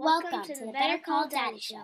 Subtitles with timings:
[0.00, 1.82] Welcome to the Better Call Daddy Show.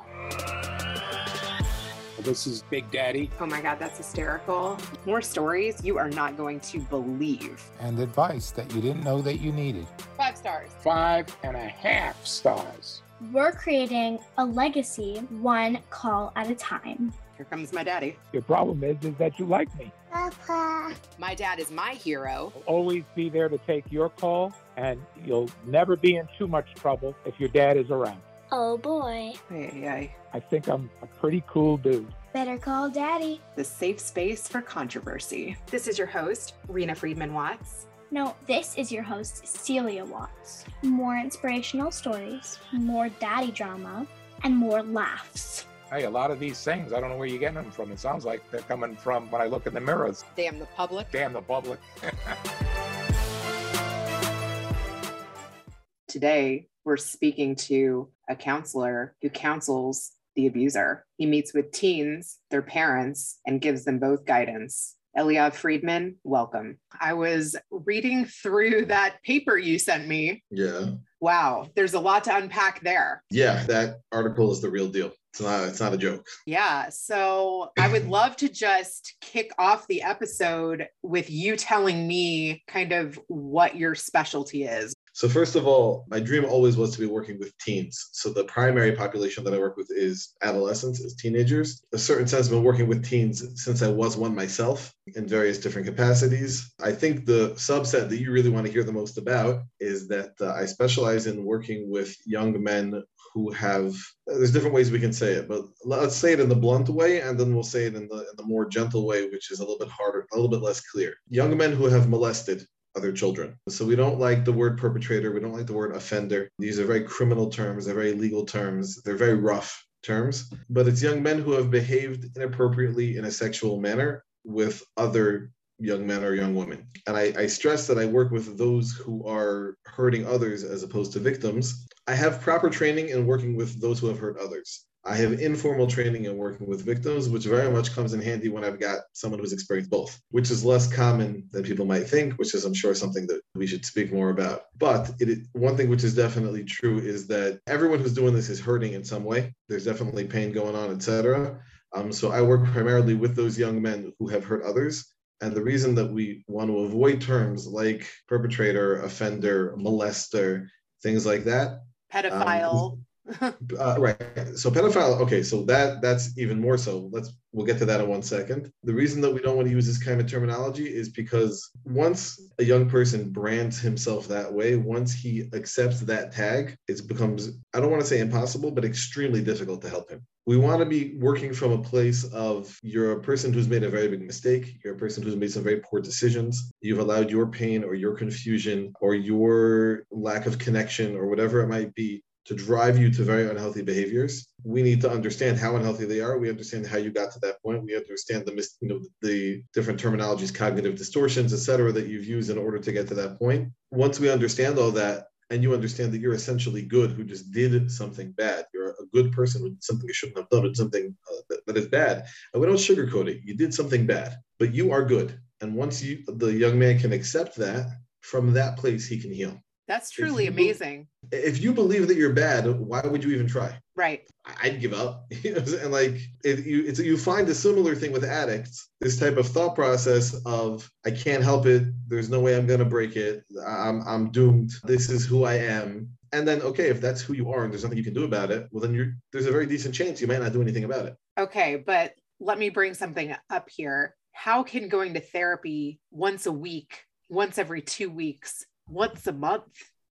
[2.20, 3.28] This is Big Daddy.
[3.40, 4.78] Oh my God, that's hysterical.
[5.04, 7.60] More stories you are not going to believe.
[7.80, 9.88] And advice that you didn't know that you needed.
[10.16, 10.70] Five stars.
[10.78, 13.02] Five and a half stars.
[13.32, 17.12] We're creating a legacy one call at a time.
[17.36, 18.16] Here comes my daddy.
[18.32, 19.90] Your problem is, is that you like me.
[20.12, 20.94] Papa.
[21.18, 22.52] My dad is my hero.
[22.54, 26.74] I'll always be there to take your call, and you'll never be in too much
[26.74, 28.20] trouble if your dad is around.
[28.52, 29.32] Oh boy.
[29.50, 30.14] Ay, ay, ay.
[30.32, 32.06] I think I'm a pretty cool dude.
[32.32, 33.40] Better call daddy.
[33.56, 35.56] The safe space for controversy.
[35.66, 37.86] This is your host, Rena Friedman Watts.
[38.10, 40.64] No, this is your host, Celia Watts.
[40.82, 44.06] More inspirational stories, more daddy drama,
[44.44, 45.66] and more laughs.
[45.94, 47.92] Hey, a lot of these things, I don't know where you're getting them from.
[47.92, 50.24] It sounds like they're coming from when I look in the mirrors.
[50.34, 51.08] Damn the public.
[51.12, 51.78] Damn the public.
[56.08, 61.06] Today, we're speaking to a counselor who counsels the abuser.
[61.16, 64.96] He meets with teens, their parents, and gives them both guidance.
[65.16, 66.78] Eliav Friedman, welcome.
[67.00, 70.42] I was reading through that paper you sent me.
[70.50, 70.90] Yeah.
[71.20, 73.22] Wow, there's a lot to unpack there.
[73.30, 75.12] Yeah, that article is the real deal.
[75.32, 76.26] It's not it's not a joke.
[76.46, 76.90] Yeah.
[76.90, 82.92] So I would love to just kick off the episode with you telling me kind
[82.92, 84.93] of what your specialty is.
[85.14, 88.08] So first of all, my dream always was to be working with teens.
[88.10, 91.80] So the primary population that I work with is adolescents, is teenagers.
[91.92, 95.58] A certain sense, I've been working with teens since I was one myself in various
[95.58, 96.74] different capacities.
[96.82, 100.32] I think the subset that you really want to hear the most about is that
[100.40, 103.00] uh, I specialize in working with young men
[103.34, 103.94] who have
[104.26, 107.20] there's different ways we can say it but let's say it in the blunt way
[107.20, 109.62] and then we'll say it in the, in the more gentle way which is a
[109.62, 112.64] little bit harder a little bit less clear young men who have molested
[112.96, 116.48] other children so we don't like the word perpetrator we don't like the word offender
[116.58, 121.02] these are very criminal terms they're very legal terms they're very rough terms but it's
[121.02, 126.34] young men who have behaved inappropriately in a sexual manner with other young men or
[126.34, 126.86] young women.
[127.06, 131.12] And I, I, stress that I work with those who are hurting others as opposed
[131.12, 131.86] to victims.
[132.06, 134.86] I have proper training in working with those who have hurt others.
[135.06, 138.64] I have informal training in working with victims, which very much comes in handy when
[138.64, 142.54] I've got someone who's experienced both, which is less common than people might think, which
[142.54, 144.62] is, I'm sure, something that we should speak more about.
[144.78, 148.60] But it, one thing which is definitely true is that everyone who's doing this is
[148.60, 149.54] hurting in some way.
[149.68, 151.60] There's definitely pain going on, etc.
[151.94, 155.04] Um, so I work primarily with those young men who have hurt others.
[155.42, 160.68] And the reason that we want to avoid terms like perpetrator, offender, molester,
[161.02, 161.80] things like that.
[162.12, 162.92] Pedophile.
[162.92, 163.06] Um,
[163.40, 164.16] uh, right.
[164.54, 165.20] So pedophile.
[165.20, 165.42] Okay.
[165.42, 167.08] So that that's even more so.
[167.10, 168.70] Let's we'll get to that in one second.
[168.82, 172.50] The reason that we don't want to use this kind of terminology is because once
[172.58, 177.80] a young person brands himself that way, once he accepts that tag, it becomes I
[177.80, 181.16] don't want to say impossible, but extremely difficult to help him we want to be
[181.16, 184.94] working from a place of you're a person who's made a very big mistake you're
[184.94, 188.92] a person who's made some very poor decisions you've allowed your pain or your confusion
[189.00, 193.48] or your lack of connection or whatever it might be to drive you to very
[193.48, 197.32] unhealthy behaviors we need to understand how unhealthy they are we understand how you got
[197.32, 201.92] to that point we understand the you know the different terminologies cognitive distortions et cetera
[201.92, 205.26] that you've used in order to get to that point once we understand all that
[205.50, 208.66] and you understand that you're essentially good who just did something bad.
[208.72, 211.76] You're a good person did something you shouldn't have done, and something uh, that, that
[211.76, 212.24] is bad.
[212.52, 213.42] And we don't sugarcoat it.
[213.44, 215.38] You did something bad, but you are good.
[215.60, 217.88] And once you, the young man can accept that,
[218.20, 219.60] from that place he can heal.
[219.86, 221.08] That's truly amazing.
[221.30, 223.78] If you believe that you're bad, why would you even try?
[223.96, 224.22] Right.
[224.62, 225.26] I'd give up.
[225.44, 228.88] and like it, you, it's you find a similar thing with addicts.
[229.00, 231.84] This type of thought process of I can't help it.
[232.08, 233.44] There's no way I'm gonna break it.
[233.66, 234.72] I'm I'm doomed.
[234.84, 236.08] This is who I am.
[236.32, 238.50] And then okay, if that's who you are and there's nothing you can do about
[238.50, 241.06] it, well then you're there's a very decent chance you might not do anything about
[241.06, 241.16] it.
[241.38, 241.76] Okay.
[241.76, 244.14] But let me bring something up here.
[244.32, 249.64] How can going to therapy once a week, once every two weeks, once a month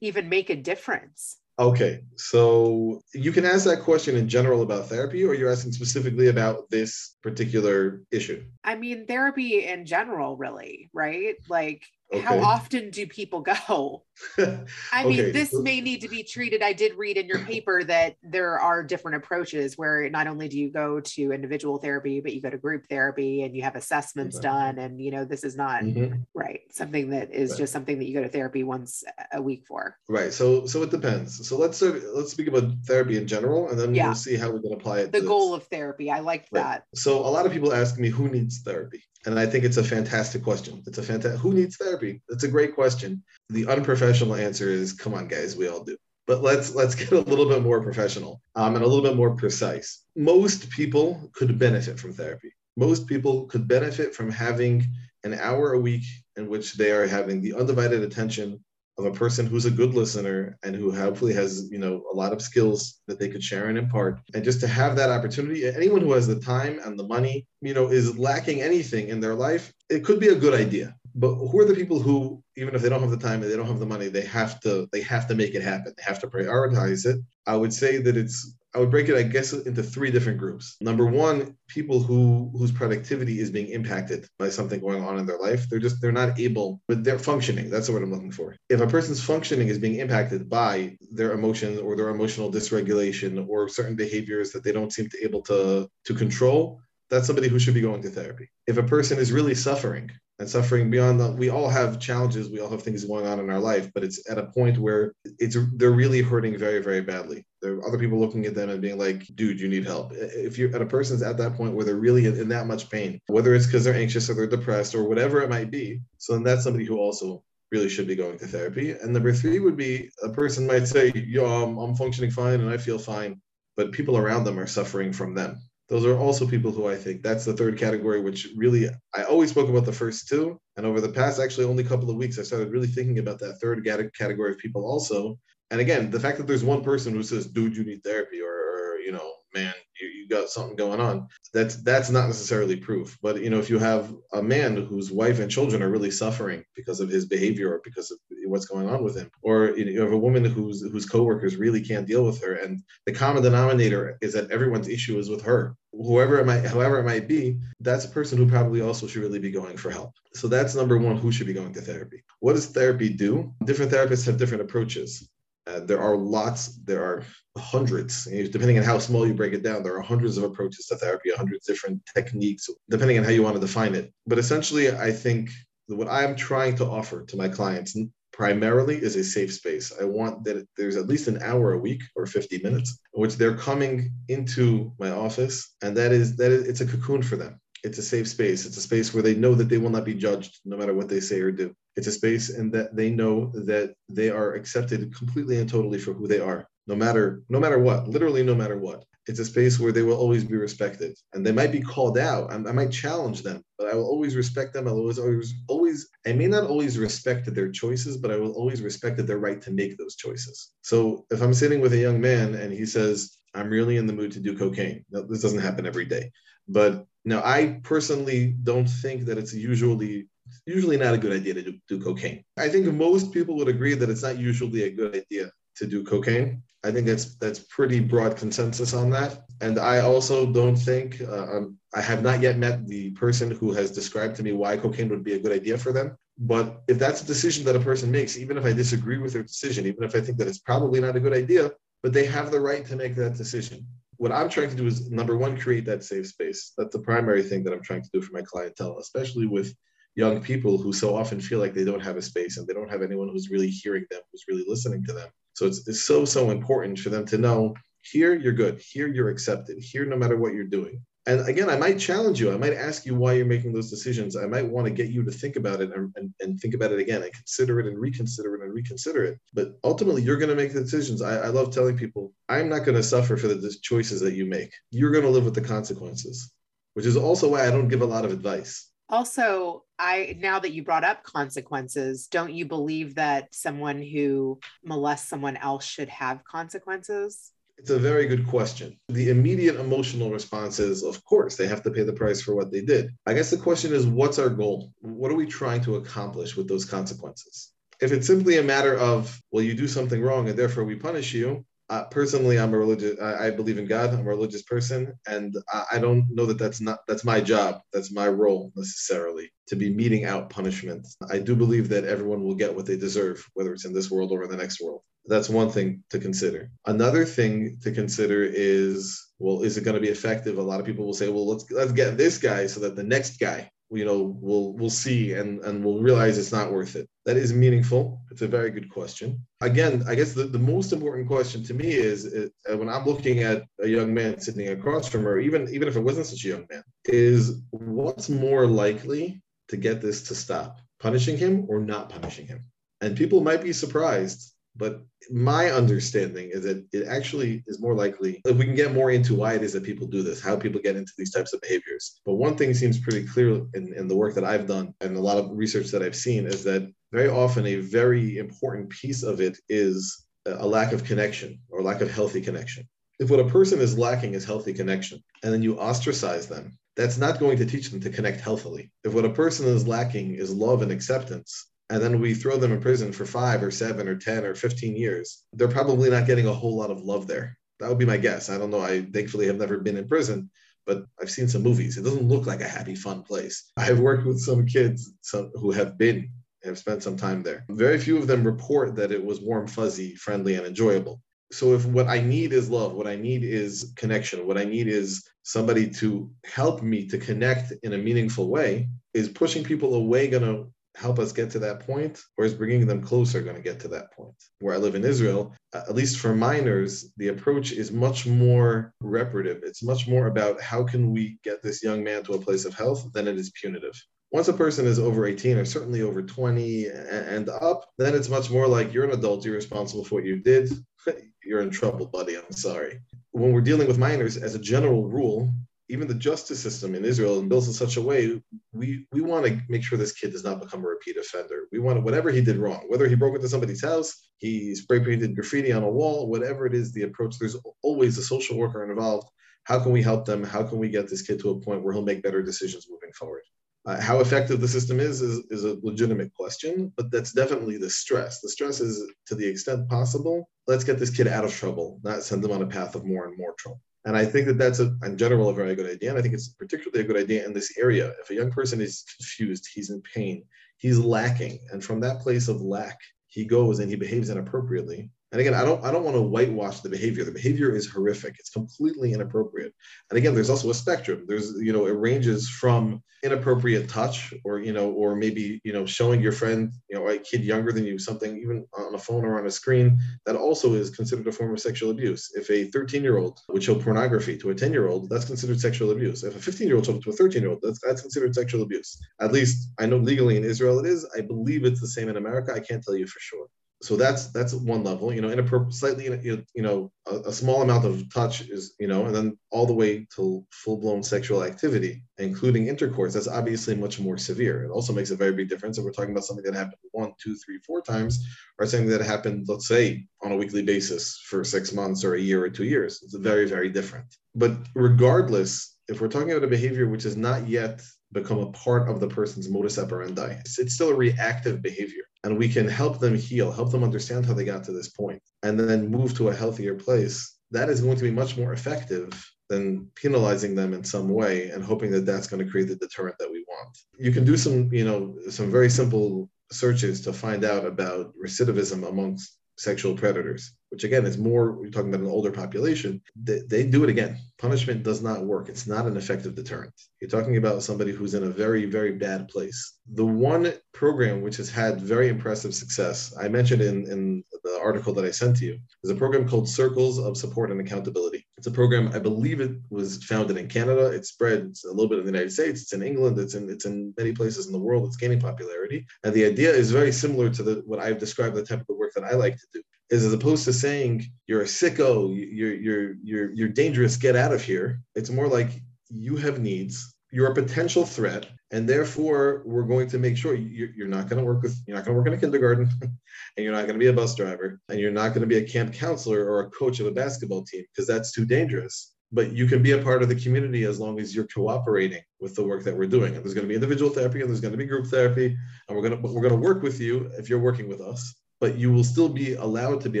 [0.00, 1.38] even make a difference?
[1.58, 6.28] Okay, so you can ask that question in general about therapy, or you're asking specifically
[6.28, 8.44] about this particular issue.
[8.62, 11.36] I mean, therapy in general, really, right?
[11.48, 11.86] Like,
[12.22, 14.04] how often do people go?
[14.38, 16.62] I mean, Okay, this may need to be treated.
[16.62, 20.58] I did read in your paper that there are different approaches where not only do
[20.58, 24.36] you go to individual therapy, but you go to group therapy and you have assessments
[24.36, 24.42] Okay.
[24.48, 24.78] done.
[24.78, 26.24] And, you know, this is not Mhm.
[26.34, 26.60] right.
[26.70, 27.58] Something that is Right.
[27.58, 29.96] just something that you go to therapy once a week for.
[30.08, 30.32] Right.
[30.32, 31.46] So so it depends.
[31.46, 34.06] So let's of- let's speak about therapy in general, and then Yeah.
[34.06, 35.12] we'll see how we can apply it.
[35.12, 35.62] The goal this.
[35.62, 36.10] of therapy.
[36.10, 36.62] I like Right.
[36.62, 36.84] that.
[36.94, 39.84] So a lot of people ask me who needs therapy, and I think it's a
[39.84, 40.82] fantastic question.
[40.86, 41.40] It's a fantastic.
[41.40, 42.22] Who needs therapy?
[42.28, 43.22] It's a great question.
[43.50, 45.96] The unprofessional answer is, come on, guys, we all do.
[46.26, 49.36] but let's let's get a little bit more professional um, and a little bit more
[49.36, 50.02] precise.
[50.16, 52.52] Most people could benefit from therapy.
[52.76, 54.84] Most people could benefit from having
[55.24, 56.04] an hour a week
[56.36, 58.62] in which they are having the undivided attention
[58.98, 62.32] of a person who's a good listener and who hopefully has you know a lot
[62.32, 66.00] of skills that they could share and impart and just to have that opportunity anyone
[66.00, 69.72] who has the time and the money you know is lacking anything in their life
[69.90, 72.88] it could be a good idea but who are the people who even if they
[72.88, 75.26] don't have the time and they don't have the money they have to they have
[75.26, 78.78] to make it happen they have to prioritize it i would say that it's I
[78.78, 80.76] would break it, I guess, into three different groups.
[80.82, 85.38] Number one, people who whose productivity is being impacted by something going on in their
[85.38, 85.66] life.
[85.70, 87.70] They're just they're not able, but they're functioning.
[87.70, 88.54] That's what I'm looking for.
[88.68, 93.66] If a person's functioning is being impacted by their emotions or their emotional dysregulation or
[93.70, 96.78] certain behaviors that they don't seem to able to to control,
[97.08, 98.50] that's somebody who should be going to therapy.
[98.66, 102.60] If a person is really suffering and suffering beyond that we all have challenges we
[102.60, 105.56] all have things going on in our life but it's at a point where it's
[105.74, 107.44] they're really hurting very very badly.
[107.62, 110.12] There are other people looking at them and being like dude you need help.
[110.14, 112.90] If you're at a person's at that point where they're really in, in that much
[112.90, 116.34] pain whether it's because they're anxious or they're depressed or whatever it might be so
[116.34, 117.42] then that's somebody who also
[117.72, 118.92] really should be going to therapy.
[118.92, 122.70] And number three would be a person might say yo I'm, I'm functioning fine and
[122.70, 123.40] i feel fine
[123.76, 127.22] but people around them are suffering from them those are also people who I think
[127.22, 130.60] that's the third category, which really I always spoke about the first two.
[130.76, 133.58] And over the past actually only couple of weeks, I started really thinking about that
[133.60, 135.38] third category of people also.
[135.70, 138.52] And again, the fact that there's one person who says, dude, you need therapy, or,
[138.52, 141.28] or you know, man, you, you got something going on.
[141.52, 143.16] That's that's not necessarily proof.
[143.22, 146.64] But you know, if you have a man whose wife and children are really suffering
[146.74, 149.90] because of his behavior or because of what's going on with him, or you, know,
[149.90, 153.42] you have a woman whose whose coworkers really can't deal with her, and the common
[153.42, 155.74] denominator is that everyone's issue is with her.
[155.92, 159.38] Whoever it might, however it might be, that's a person who probably also should really
[159.38, 160.12] be going for help.
[160.34, 161.16] So that's number one.
[161.16, 162.22] Who should be going to therapy?
[162.40, 163.54] What does therapy do?
[163.64, 165.26] Different therapists have different approaches.
[165.66, 167.24] Uh, there are lots, there are
[167.58, 170.96] hundreds, depending on how small you break it down, there are hundreds of approaches to
[170.96, 174.12] therapy, hundreds different techniques, depending on how you want to define it.
[174.26, 175.50] But essentially, I think
[175.88, 177.96] what I'm trying to offer to my clients
[178.32, 179.92] primarily is a safe space.
[180.00, 183.36] I want that there's at least an hour a week or 50 minutes in which
[183.36, 187.60] they're coming into my office, and that is that is, it's a cocoon for them.
[187.82, 188.66] It's a safe space.
[188.66, 191.08] It's a space where they know that they will not be judged no matter what
[191.08, 191.74] they say or do.
[191.96, 196.12] It's a space in that they know that they are accepted completely and totally for
[196.12, 199.04] who they are, no matter no matter what, literally no matter what.
[199.28, 202.52] It's a space where they will always be respected, and they might be called out.
[202.52, 204.86] I, I might challenge them, but I will always respect them.
[204.86, 206.08] I will always, always, always.
[206.24, 209.72] I may not always respect their choices, but I will always respect their right to
[209.72, 210.70] make those choices.
[210.82, 214.12] So if I'm sitting with a young man and he says, "I'm really in the
[214.12, 216.30] mood to do cocaine," now, this doesn't happen every day,
[216.68, 220.28] but now I personally don't think that it's usually
[220.66, 222.44] usually not a good idea to do, do cocaine.
[222.56, 226.04] I think most people would agree that it's not usually a good idea to do
[226.04, 226.62] cocaine.
[226.84, 229.44] I think that's that's pretty broad consensus on that.
[229.60, 233.72] And I also don't think uh, um, I have not yet met the person who
[233.72, 236.16] has described to me why cocaine would be a good idea for them.
[236.38, 239.42] But if that's a decision that a person makes, even if I disagree with their
[239.42, 241.72] decision, even if I think that it's probably not a good idea,
[242.02, 243.86] but they have the right to make that decision.
[244.18, 246.72] What I'm trying to do is number one, create that safe space.
[246.76, 249.74] That's the primary thing that I'm trying to do for my clientele, especially with
[250.16, 252.90] young people who so often feel like they don't have a space and they don't
[252.90, 255.28] have anyone who's really hearing them, who's really listening to them.
[255.52, 259.28] So it's, it's so, so important for them to know here you're good, here you're
[259.28, 261.02] accepted, here no matter what you're doing.
[261.28, 262.52] And again, I might challenge you.
[262.52, 264.36] I might ask you why you're making those decisions.
[264.36, 266.92] I might want to get you to think about it and, and, and think about
[266.92, 269.38] it again and consider it and reconsider it and reconsider it.
[269.52, 271.22] But ultimately, you're going to make the decisions.
[271.22, 274.46] I, I love telling people, I'm not going to suffer for the choices that you
[274.46, 274.72] make.
[274.92, 276.52] You're going to live with the consequences,
[276.94, 280.72] which is also why I don't give a lot of advice also i now that
[280.72, 286.42] you brought up consequences don't you believe that someone who molests someone else should have
[286.44, 288.98] consequences it's a very good question.
[289.08, 292.72] The immediate emotional response is, of course, they have to pay the price for what
[292.72, 293.10] they did.
[293.26, 294.92] I guess the question is, what's our goal?
[295.00, 297.72] What are we trying to accomplish with those consequences?
[298.00, 301.34] If it's simply a matter of, well, you do something wrong and therefore we punish
[301.34, 303.20] you, uh, personally, I'm a religious.
[303.20, 304.12] I, I, believe in God.
[304.12, 307.80] I'm a religious person, and I, I, don't know that that's not that's my job.
[307.92, 311.06] That's my role necessarily to be meting out punishment.
[311.30, 314.32] I do believe that everyone will get what they deserve, whether it's in this world
[314.32, 315.02] or in the next world.
[315.26, 316.70] That's one thing to consider.
[316.86, 320.58] Another thing to consider is, well, is it going to be effective?
[320.58, 323.04] A lot of people will say, well, let's let's get this guy so that the
[323.04, 327.08] next guy you know we'll we'll see and and we'll realize it's not worth it
[327.26, 328.20] that is meaningful?
[328.30, 329.44] It's a very good question.
[329.60, 333.04] Again i guess the, the most important question to me is, is uh, when i'm
[333.04, 336.44] looking at a young man sitting across from her even even if it wasn't such
[336.44, 341.80] a young man is what's more likely to get this to stop punishing him or
[341.80, 342.64] not punishing him?
[343.00, 348.42] And people might be surprised But my understanding is that it actually is more likely
[348.44, 350.80] if we can get more into why it is that people do this, how people
[350.80, 352.20] get into these types of behaviors.
[352.24, 355.20] But one thing seems pretty clear in, in the work that I've done and a
[355.20, 359.40] lot of research that I've seen is that very often a very important piece of
[359.40, 362.88] it is a lack of connection or lack of healthy connection.
[363.18, 367.18] If what a person is lacking is healthy connection, and then you ostracize them, that's
[367.18, 368.90] not going to teach them to connect healthily.
[369.04, 372.72] If what a person is lacking is love and acceptance, and then we throw them
[372.72, 376.46] in prison for five or seven or 10 or 15 years, they're probably not getting
[376.46, 377.56] a whole lot of love there.
[377.80, 378.50] That would be my guess.
[378.50, 378.80] I don't know.
[378.80, 380.50] I thankfully have never been in prison,
[380.86, 381.96] but I've seen some movies.
[381.96, 383.70] It doesn't look like a happy, fun place.
[383.76, 386.30] I've worked with some kids some, who have been,
[386.66, 387.64] have spent some time there.
[387.70, 391.20] Very few of them report that it was warm, fuzzy, friendly, and enjoyable.
[391.52, 394.88] So if what I need is love, what I need is connection, what I need
[394.88, 400.28] is somebody to help me to connect in a meaningful way, is pushing people away
[400.28, 403.62] going to help us get to that point, or is bringing them closer going to
[403.62, 404.34] get to that point?
[404.60, 409.60] Where I live in Israel, at least for minors, the approach is much more reparative.
[409.62, 412.74] It's much more about how can we get this young man to a place of
[412.74, 413.94] health than it is punitive.
[414.32, 418.50] Once a person is over 18 or certainly over 20 and up, then it's much
[418.50, 420.70] more like you're an adult, you're responsible for what you did.
[421.44, 422.36] you're in trouble, buddy.
[422.36, 423.00] I'm sorry.
[423.30, 425.52] When we're dealing with minors, as a general rule,
[425.88, 428.42] even the justice system in Israel is built in such a way,
[428.72, 431.68] we, we want to make sure this kid does not become a repeat offender.
[431.70, 435.36] We want whatever he did wrong, whether he broke into somebody's house, he spray painted
[435.36, 439.28] graffiti on a wall, whatever it is, the approach, there's always a social worker involved.
[439.64, 440.42] How can we help them?
[440.42, 443.12] How can we get this kid to a point where he'll make better decisions moving
[443.12, 443.42] forward?
[443.86, 447.88] Uh, how effective the system is, is is a legitimate question, but that's definitely the
[447.88, 448.40] stress.
[448.40, 448.94] The stress is
[449.26, 452.62] to the extent possible, let's get this kid out of trouble, not send them on
[452.62, 453.80] a path of more and more trouble.
[454.04, 456.10] And I think that that's, a, in general, a very good idea.
[456.10, 458.12] And I think it's particularly a good idea in this area.
[458.20, 460.44] If a young person is confused, he's in pain,
[460.78, 461.60] he's lacking.
[461.70, 465.10] And from that place of lack, he goes and he behaves inappropriately.
[465.32, 467.24] And again, I don't I don't want to whitewash the behavior.
[467.24, 468.36] The behavior is horrific.
[468.38, 469.74] It's completely inappropriate.
[470.10, 471.24] And again, there's also a spectrum.
[471.26, 475.84] There's you know it ranges from inappropriate touch or you know or maybe you know
[475.84, 479.24] showing your friend you know a kid younger than you something even on a phone
[479.24, 482.30] or on a screen that also is considered a form of sexual abuse.
[482.34, 485.60] If a 13 year old would show pornography to a 10 year old, that's considered
[485.60, 486.22] sexual abuse.
[486.22, 488.32] If a 15 year old showed it to a 13 year old, that's that's considered
[488.32, 488.96] sexual abuse.
[489.20, 491.04] At least I know legally in Israel it is.
[491.16, 492.54] I believe it's the same in America.
[492.54, 493.48] I can't tell you for sure
[493.82, 497.84] so that's that's one level you know inappropriate slightly you know a, a, small amount
[497.84, 502.68] of touch is you know and then all the way to full-blown sexual activity including
[502.68, 504.64] intercourse that's obviously much more severe.
[504.64, 507.12] It also makes a very big difference if we're talking about something that happened one
[507.22, 508.26] two three four times
[508.58, 512.20] or something that happened let's say on a weekly basis for six months or a
[512.20, 513.00] year or two years.
[513.02, 514.06] It's very very different.
[514.34, 518.88] But regardless if we're talking about a behavior which is not yet become a part
[518.88, 520.36] of the person's modus operandi.
[520.40, 524.26] It's, it's, still a reactive behavior, and we can help them heal, help them understand
[524.26, 527.36] how they got to this point, and then move to a healthier place.
[527.52, 529.08] That is going to be much more effective
[529.48, 533.16] than penalizing them in some way and hoping that that's going to create the deterrent
[533.20, 533.78] that we want.
[533.96, 538.88] You can do some, you know, some very simple searches to find out about recidivism
[538.88, 543.66] amongst sexual predators, which again is more, we're talking about an older population, they, they,
[543.66, 544.18] do it again.
[544.38, 545.48] Punishment does not work.
[545.48, 546.72] It's not an effective deterrent.
[547.00, 549.78] You're talking about somebody who's in a very, very bad place.
[549.94, 554.92] The one program which has had very impressive success, I mentioned in, in the article
[554.94, 558.26] that I sent to you, is a program called Circles of Support and Accountability.
[558.36, 560.86] It's a program, I believe it was founded in Canada.
[560.86, 562.62] It's spread a little bit in the United States.
[562.62, 563.18] It's in England.
[563.18, 564.86] It's in, it's in many places in the world.
[564.86, 565.86] It's gaining popularity.
[566.04, 568.92] And the idea is very similar to the, what I've described the type of work
[568.94, 572.94] that I like to do is as opposed to saying you're a sicko, you're you're
[573.02, 574.80] you're you're dangerous, get out of here.
[574.94, 575.50] It's more like
[575.88, 580.70] you have needs, you're a potential threat, and therefore we're going to make sure you're,
[580.76, 583.44] you're not going to work with you're not going to work in a kindergarten, and
[583.44, 585.48] you're not going to be a bus driver, and you're not going to be a
[585.48, 588.92] camp counselor or a coach of a basketball team because that's too dangerous.
[589.12, 592.34] But you can be a part of the community as long as you're cooperating with
[592.34, 593.14] the work that we're doing.
[593.14, 595.26] And there's going to be individual therapy and there's going to be group therapy,
[595.68, 598.16] and we're going to we're going to work with you if you're working with us
[598.40, 600.00] but you will still be allowed to be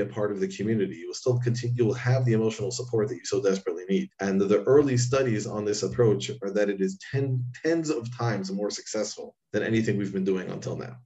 [0.00, 0.96] a part of the community.
[0.96, 4.10] You will still continue, you will have the emotional support that you so desperately need.
[4.20, 8.52] And the early studies on this approach are that it is ten, tens of times
[8.52, 10.96] more successful than anything we've been doing until now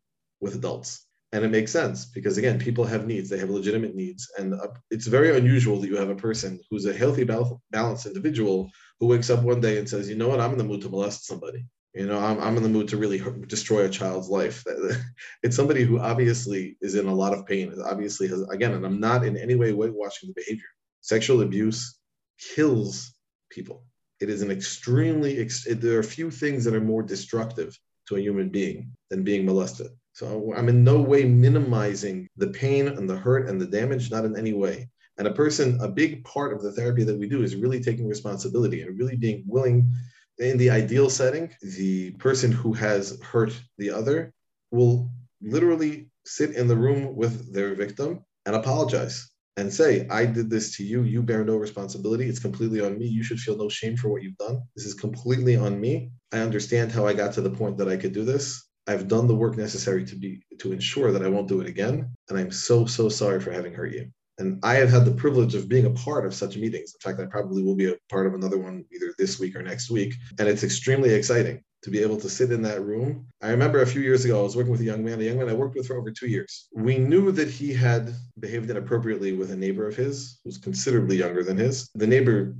[0.40, 1.06] with adults.
[1.32, 4.28] And it makes sense because, again, people have needs, they have legitimate needs.
[4.36, 4.54] And
[4.90, 8.68] it's very unusual that you have a person who's a healthy, balanced individual
[8.98, 10.88] who wakes up one day and says, you know what, I'm in the mood to
[10.88, 14.64] molest somebody you know I'm, I'm in the mood to really destroy a child's life
[15.42, 19.00] it's somebody who obviously is in a lot of pain obviously has again and i'm
[19.00, 20.68] not in any way whitewashing the behavior
[21.00, 21.98] sexual abuse
[22.38, 23.14] kills
[23.50, 23.84] people
[24.20, 28.48] it is an extremely there are few things that are more destructive to a human
[28.48, 33.48] being than being molested So I'm in no way minimizing the pain and the hurt
[33.48, 34.90] and the damage, not in any way.
[35.18, 38.08] And a person, a big part of the therapy that we do is really taking
[38.08, 39.92] responsibility and really being willing.
[40.38, 44.32] In the ideal setting, the person who has hurt the other
[44.70, 45.10] will
[45.42, 50.76] literally sit in the room with their victim and apologize and say, I did this
[50.76, 51.02] to you.
[51.02, 52.28] You bear no responsibility.
[52.28, 53.06] It's completely on me.
[53.06, 54.62] You should feel no shame for what you've done.
[54.76, 56.10] This is completely on me.
[56.32, 58.66] I understand how I got to the point that I could do this.
[58.86, 62.10] I've done the work necessary to be to ensure that I won't do it again.
[62.28, 64.10] And I'm so, so sorry for having hurt you.
[64.40, 66.94] And I have had the privilege of being a part of such meetings.
[66.94, 69.62] In fact, I probably will be a part of another one either this week or
[69.62, 70.14] next week.
[70.38, 73.26] And it's extremely exciting to be able to sit in that room.
[73.42, 75.38] I remember a few years ago, I was working with a young man, a young
[75.38, 76.68] man I worked with for over two years.
[76.72, 81.44] We knew that he had behaved inappropriately with a neighbor of his who's considerably younger
[81.44, 81.90] than his.
[81.94, 82.54] The neighbor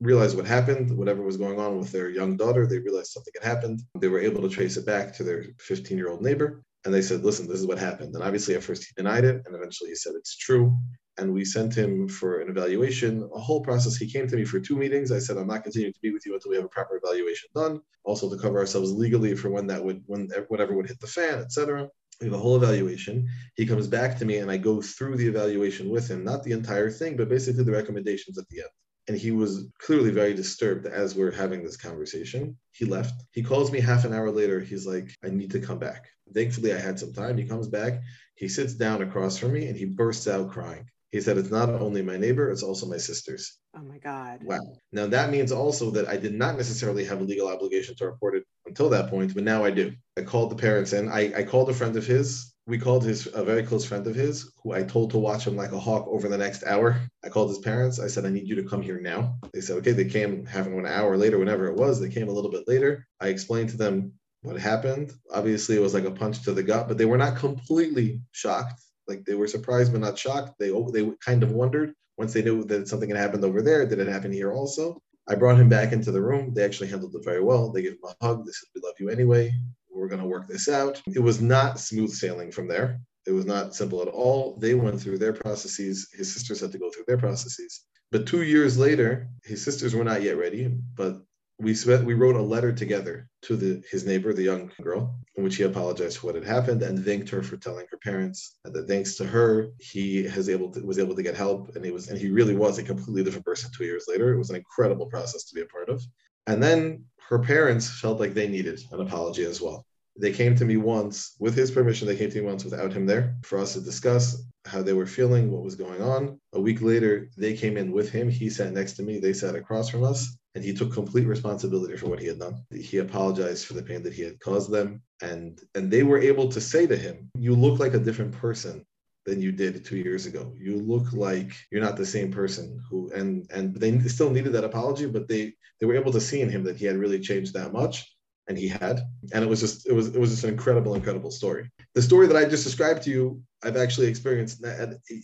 [0.00, 2.66] realized what happened, whatever was going on with their young daughter.
[2.66, 3.80] They realized something had happened.
[3.98, 6.62] They were able to trace it back to their 15 year old neighbor.
[6.84, 8.14] And they said, listen, this is what happened.
[8.14, 9.42] And obviously, at first, he denied it.
[9.46, 10.76] And eventually, he said it's true
[11.18, 13.96] and we sent him for an evaluation, a whole process.
[13.96, 15.12] He came to me for two meetings.
[15.12, 17.48] I said, I'm not continuing to be with you until we have a proper evaluation
[17.54, 17.80] done.
[18.04, 21.38] Also to cover ourselves legally for when that would, when whatever would hit the fan,
[21.38, 21.88] etc.
[22.20, 23.28] We have a whole evaluation.
[23.56, 26.52] He comes back to me and I go through the evaluation with him, not the
[26.52, 28.70] entire thing, but basically the recommendations at the end.
[29.08, 32.56] And he was clearly very disturbed as we're having this conversation.
[32.70, 33.24] He left.
[33.32, 34.60] He calls me half an hour later.
[34.60, 36.06] He's like, I need to come back.
[36.32, 37.36] Thankfully, I had some time.
[37.36, 38.00] He comes back.
[38.36, 40.88] He sits down across from me and he bursts out crying.
[41.12, 43.58] He said, It's not only my neighbor, it's also my sister's.
[43.76, 44.42] Oh my God.
[44.42, 44.60] Wow.
[44.92, 48.34] Now that means also that I did not necessarily have a legal obligation to report
[48.34, 49.92] it until that point, but now I do.
[50.16, 51.10] I called the parents in.
[51.10, 52.54] I, I called a friend of his.
[52.66, 55.56] We called his a very close friend of his who I told to watch him
[55.56, 56.98] like a hawk over the next hour.
[57.22, 58.00] I called his parents.
[58.00, 59.36] I said, I need you to come here now.
[59.52, 59.92] They said, okay.
[59.92, 62.00] They came half an hour later, whenever it was.
[62.00, 63.06] They came a little bit later.
[63.20, 65.12] I explained to them what happened.
[65.34, 68.80] Obviously, it was like a punch to the gut, but they were not completely shocked
[69.12, 70.58] like they were surprised but not shocked.
[70.58, 73.86] They they kind of wondered once they knew that something had happened over there.
[73.86, 75.00] Did it happen here also?
[75.28, 76.52] I brought him back into the room.
[76.52, 77.70] They actually handled it very well.
[77.70, 78.44] They gave him a hug.
[78.44, 79.52] They said, "We love you anyway.
[79.90, 83.00] We're going to work this out." It was not smooth sailing from there.
[83.26, 84.56] It was not simple at all.
[84.58, 86.08] They went through their processes.
[86.12, 87.82] His sisters had to go through their processes.
[88.10, 91.22] But two years later, his sisters were not yet ready, but
[91.62, 95.44] we spent, we wrote a letter together to the, his neighbor, the young girl, in
[95.44, 98.88] which he apologized for what had happened and thanked her for telling her parents that
[98.88, 102.08] thanks to her, he has able to, was able to get help, and he was
[102.08, 104.32] and he really was a completely different person two years later.
[104.32, 106.02] It was an incredible process to be a part of.
[106.48, 109.86] And then her parents felt like they needed an apology as well.
[110.18, 113.06] They came to me once, with his permission, they came to me once without him
[113.06, 116.38] there for us to discuss how they were feeling, what was going on.
[116.52, 118.28] A week later, they came in with him.
[118.28, 121.96] He sat next to me, they sat across from us and he took complete responsibility
[121.96, 122.64] for what he had done.
[122.70, 126.48] He apologized for the pain that he had caused them, and and they were able
[126.50, 128.84] to say to him, "You look like a different person."
[129.24, 130.52] than you did two years ago.
[130.58, 134.64] You look like you're not the same person who and and they still needed that
[134.64, 137.54] apology, but they they were able to see in him that he had really changed
[137.54, 138.08] that much.
[138.48, 139.02] And he had.
[139.32, 141.70] And it was just it was it was just an incredible, incredible story.
[141.94, 144.64] The story that I just described to you, I've actually experienced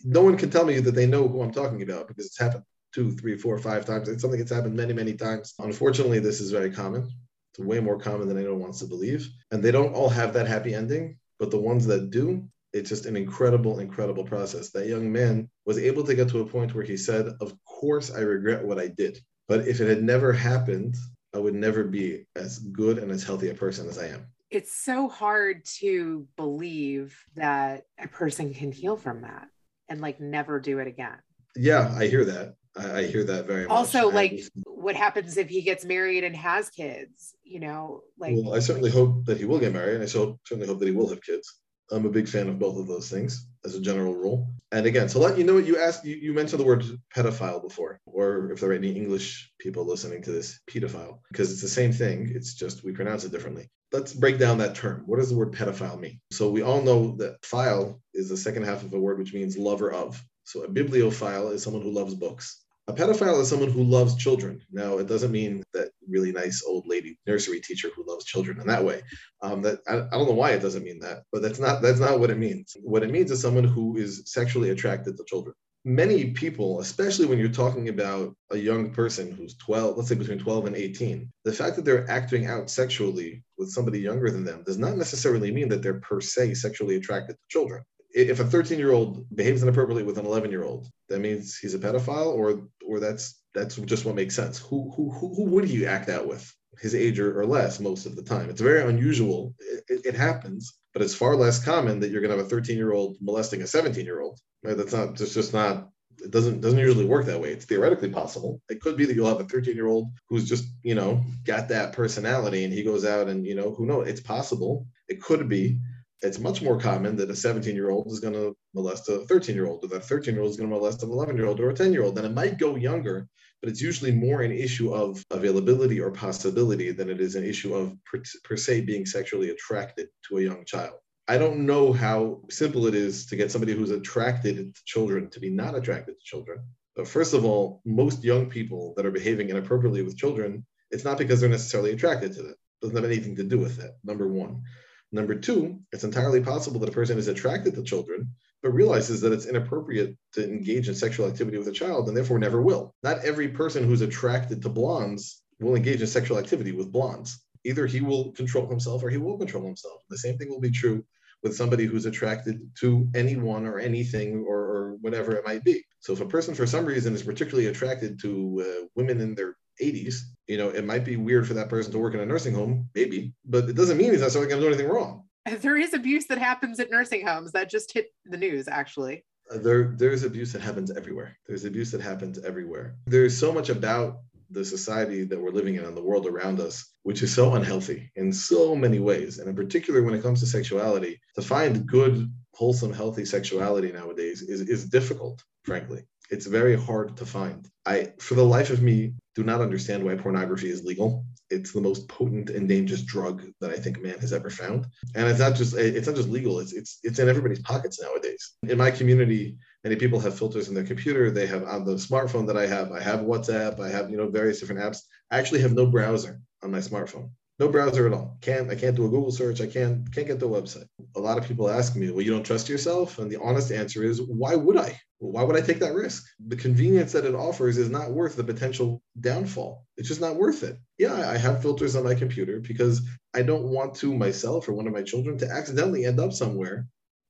[0.04, 2.62] no one can tell me that they know who I'm talking about because it's happened
[2.92, 4.08] two, three, four, five times.
[4.08, 5.54] It's something that's happened many, many times.
[5.58, 7.08] Unfortunately, this is very common.
[7.52, 9.28] It's way more common than anyone wants to believe.
[9.50, 13.06] And they don't all have that happy ending, but the ones that do, it's just
[13.06, 14.70] an incredible, incredible process.
[14.70, 18.12] That young man was able to get to a point where he said, Of course,
[18.12, 19.18] I regret what I did.
[19.46, 20.96] But if it had never happened,
[21.34, 24.26] I would never be as good and as healthy a person as I am.
[24.50, 29.48] It's so hard to believe that a person can heal from that
[29.88, 31.18] and like never do it again.
[31.56, 32.54] Yeah, I hear that.
[32.78, 33.76] I, I hear that very much.
[33.76, 37.34] Also, like, what happens if he gets married and has kids?
[37.44, 38.34] You know, like.
[38.36, 40.88] Well, I certainly hope that he will get married, and I so, certainly hope that
[40.88, 41.60] he will have kids.
[41.90, 44.52] I'm a big fan of both of those things as a general rule.
[44.72, 46.04] And again, so let you know what you asked.
[46.04, 50.22] You, you mentioned the word pedophile before, or if there are any English people listening
[50.22, 52.30] to this, pedophile, because it's the same thing.
[52.34, 53.68] It's just we pronounce it differently.
[53.90, 55.04] Let's break down that term.
[55.06, 56.20] What does the word pedophile mean?
[56.30, 59.56] So we all know that phile is the second half of a word which means
[59.56, 60.22] lover of.
[60.44, 62.64] So a bibliophile is someone who loves books.
[62.88, 64.62] A pedophile is someone who loves children.
[64.72, 68.66] Now, it doesn't mean that really nice old lady nursery teacher who loves children in
[68.66, 69.02] that way.
[69.42, 72.00] Um, that I, I, don't know why it doesn't mean that, but that's not that's
[72.00, 72.74] not what it means.
[72.82, 75.54] What it means is someone who is sexually attracted to children.
[75.84, 80.38] Many people, especially when you're talking about a young person who's 12, let's say between
[80.38, 84.62] 12 and 18, the fact that they're acting out sexually with somebody younger than them
[84.64, 88.78] does not necessarily mean that they're per se sexually attracted to children if a 13
[88.78, 92.68] year old behaves inappropriately with an 11 year old, that means he's a pedophile, or
[92.86, 94.58] or that's that's just what makes sense.
[94.58, 96.52] Who who who, who would he act out with?
[96.80, 98.50] his age or, or less most of the time.
[98.50, 99.54] It's very unusual.
[99.88, 102.76] It, it, happens, but it's far less common that you're going to have a 13
[102.76, 104.38] year old molesting a 17 year old.
[104.62, 104.76] Right?
[104.76, 105.88] That's not just just not.
[106.22, 107.52] It doesn't doesn't usually work that way.
[107.52, 108.60] It's theoretically possible.
[108.68, 111.68] It could be that you'll have a 13 year old who's just you know got
[111.68, 114.08] that personality and he goes out and you know who knows.
[114.08, 114.86] It's possible.
[115.08, 115.78] It could be
[116.22, 119.54] it's much more common that a 17 year old is going to molest a 13
[119.54, 121.46] year old, or that a 13 year old is going to molest an 11 year
[121.46, 122.16] old or a 10 year old.
[122.16, 123.28] Then it might go younger,
[123.60, 127.74] but it's usually more an issue of availability or possibility than it is an issue
[127.74, 130.94] of per, per se being sexually attracted to a young child.
[131.28, 135.40] I don't know how simple it is to get somebody who's attracted to children to
[135.40, 136.60] be not attracted to children.
[136.96, 141.18] But first of all, most young people that are behaving inappropriately with children, it's not
[141.18, 142.50] because they're necessarily attracted to them.
[142.52, 143.98] It doesn't have anything to do with that.
[144.02, 144.62] Number one.
[145.10, 149.32] Number two, it's entirely possible that a person is attracted to children, but realizes that
[149.32, 152.94] it's inappropriate to engage in sexual activity with a child and therefore never will.
[153.02, 157.42] Not every person who's attracted to blondes will engage in sexual activity with blondes.
[157.64, 160.02] Either he will control himself or he will control himself.
[160.10, 161.04] The same thing will be true
[161.42, 165.84] with somebody who's attracted to anyone or anything or, or whatever it might be.
[166.00, 169.56] So if a person for some reason is particularly attracted to uh, women in their
[169.82, 172.54] 80s, you know, it might be weird for that person to work in a nursing
[172.54, 175.24] home, maybe, but it doesn't mean he's necessarily going to do anything wrong.
[175.60, 179.24] There is abuse that happens at nursing homes that just hit the news, actually.
[179.50, 181.38] Uh, there, there's abuse that happens everywhere.
[181.46, 182.96] There's abuse that happens everywhere.
[183.06, 184.18] There's so much about
[184.50, 188.10] the society that we're living in and the world around us, which is so unhealthy
[188.16, 189.38] in so many ways.
[189.38, 194.42] And in particular, when it comes to sexuality, to find good, wholesome, healthy sexuality nowadays
[194.42, 196.02] is, is difficult, frankly.
[196.28, 197.68] It's very hard to find.
[197.86, 201.24] I, for the life of me, do not understand why pornography is legal.
[201.50, 204.86] It's the most potent and dangerous drug that I think man has ever found.
[205.14, 206.58] And it's not just it's not just legal.
[206.58, 208.56] It's it's it's in everybody's pockets nowadays.
[208.68, 211.30] In my community, many people have filters in their computer.
[211.30, 212.92] They have on the smartphone that I have.
[212.92, 213.80] I have WhatsApp.
[213.80, 214.98] I have you know various different apps.
[215.30, 218.38] I actually have no browser on my smartphone no browser at all.
[218.40, 219.60] Can't I can't do a Google search.
[219.60, 220.86] I can't can't get the website.
[221.16, 224.02] A lot of people ask me, well, you don't trust yourself, and the honest answer
[224.04, 225.00] is, why would I?
[225.20, 226.24] Why would I take that risk?
[226.46, 229.84] The convenience that it offers is not worth the potential downfall.
[229.96, 230.78] It's just not worth it.
[230.96, 233.02] Yeah, I have filters on my computer because
[233.34, 236.86] I don't want to myself or one of my children to accidentally end up somewhere,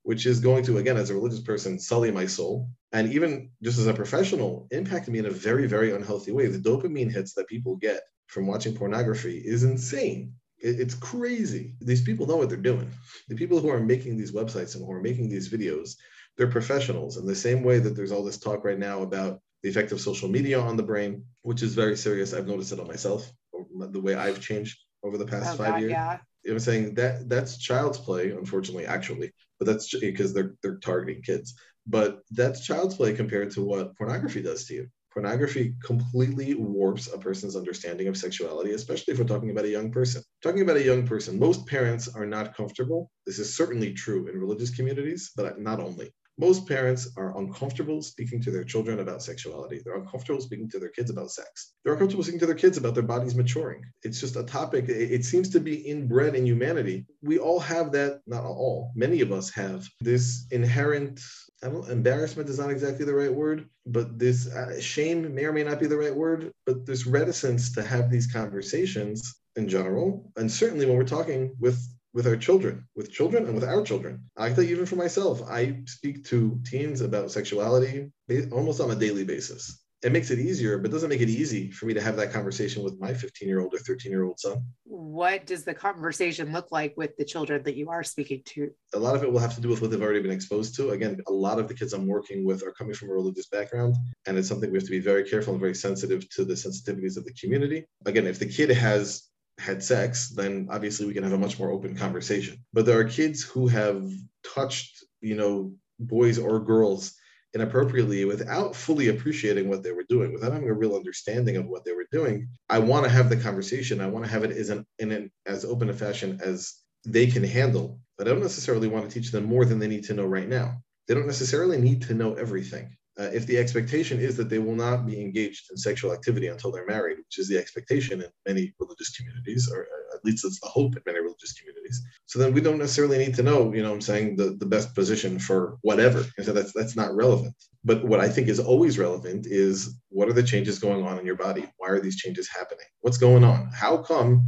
[0.09, 2.67] which is going to, again, as a religious person, sully my soul.
[2.93, 6.47] And even just as a professional, impact me in a very, very unhealthy way.
[6.47, 10.33] The dopamine hits that people get from watching pornography is insane.
[10.61, 11.75] It's crazy.
[11.83, 12.91] These people know what they're doing.
[13.29, 15.97] The people who are making these websites and who are making these videos,
[16.39, 17.19] they're professionals.
[17.19, 20.01] In the same way that there's all this talk right now about the effect of
[20.01, 22.33] social media on the brain, which is very serious.
[22.33, 23.31] I've noticed it on myself,
[23.79, 25.93] the way I've changed over the past oh, five God, years.
[25.93, 26.19] Yeah.
[26.49, 31.55] I'm saying that that's child's play, unfortunately, actually, but that's because they're they're targeting kids.
[31.87, 37.19] But that's child's play compared to what pornography does to you pornography completely warps a
[37.19, 40.23] person's understanding of sexuality, especially if we're talking about a young person.
[40.45, 43.11] Talking about a young person, most parents are not comfortable.
[43.27, 46.13] This is certainly true in religious communities, but not only.
[46.39, 49.81] Most parents are uncomfortable speaking to their children about sexuality.
[49.85, 51.73] They're uncomfortable speaking to their kids about sex.
[51.85, 53.83] They're uncomfortable speaking to their kids about their bodies maturing.
[54.05, 57.07] It's just a topic, it seems to be inbred in humanity.
[57.23, 61.21] We all have that, not all, many of us have this inherent
[61.63, 65.53] I don't, embarrassment is not exactly the right word, but this uh, shame may or
[65.53, 70.31] may not be the right word, but this reticence to have these conversations in general,
[70.37, 71.81] and certainly when we're talking with
[72.19, 74.29] with our children, with children and with our children.
[74.37, 78.11] I can tell you even for myself, I speak to teens about sexuality
[78.51, 81.87] almost on a daily basis it makes it easier, but doesn't make it easy for
[81.87, 84.65] me to have that conversation with my 15 year old or 13 year old son.
[84.85, 88.71] What does the conversation look like with the children that you are speaking to?
[88.95, 90.91] A lot of it will have to do with what they've already been exposed to.
[90.91, 93.97] Again, a lot of the kids I'm working with are coming from a religious background,
[94.27, 97.17] and it's something we have to be very careful and very sensitive to the sensitivities
[97.17, 97.85] of the community.
[98.07, 99.25] Again, if the kid has
[99.59, 102.65] had sex, then obviously we can have a much more open conversation.
[102.73, 104.11] But there are kids who have
[104.55, 107.15] touched, you know, boys or girls
[107.55, 111.85] inappropriately without fully appreciating what they were doing, without having a real understanding of what
[111.85, 112.49] they were doing.
[112.69, 114.01] I want to have the conversation.
[114.01, 117.27] I want to have it as an, in an as open a fashion as they
[117.27, 118.01] can handle.
[118.17, 120.49] But I don't necessarily want to teach them more than they need to know right
[120.49, 120.83] now.
[121.07, 122.98] They don't necessarily need to know everything.
[123.19, 126.71] Uh, if the expectation is that they will not be engaged in sexual activity until
[126.71, 130.61] they're married, which is the expectation in many religious communities, or uh, at least it's
[130.61, 132.01] the hope in many religious communities.
[132.27, 134.95] So then we don't necessarily need to know, you know, I'm saying the, the best
[134.95, 136.25] position for whatever.
[136.37, 137.55] And so that's that's not relevant.
[137.85, 141.27] But what I think is always relevant is what are the changes going on in
[141.27, 141.69] your body?
[141.79, 142.87] Why are these changes happening?
[143.01, 143.71] What's going on?
[143.75, 144.47] How come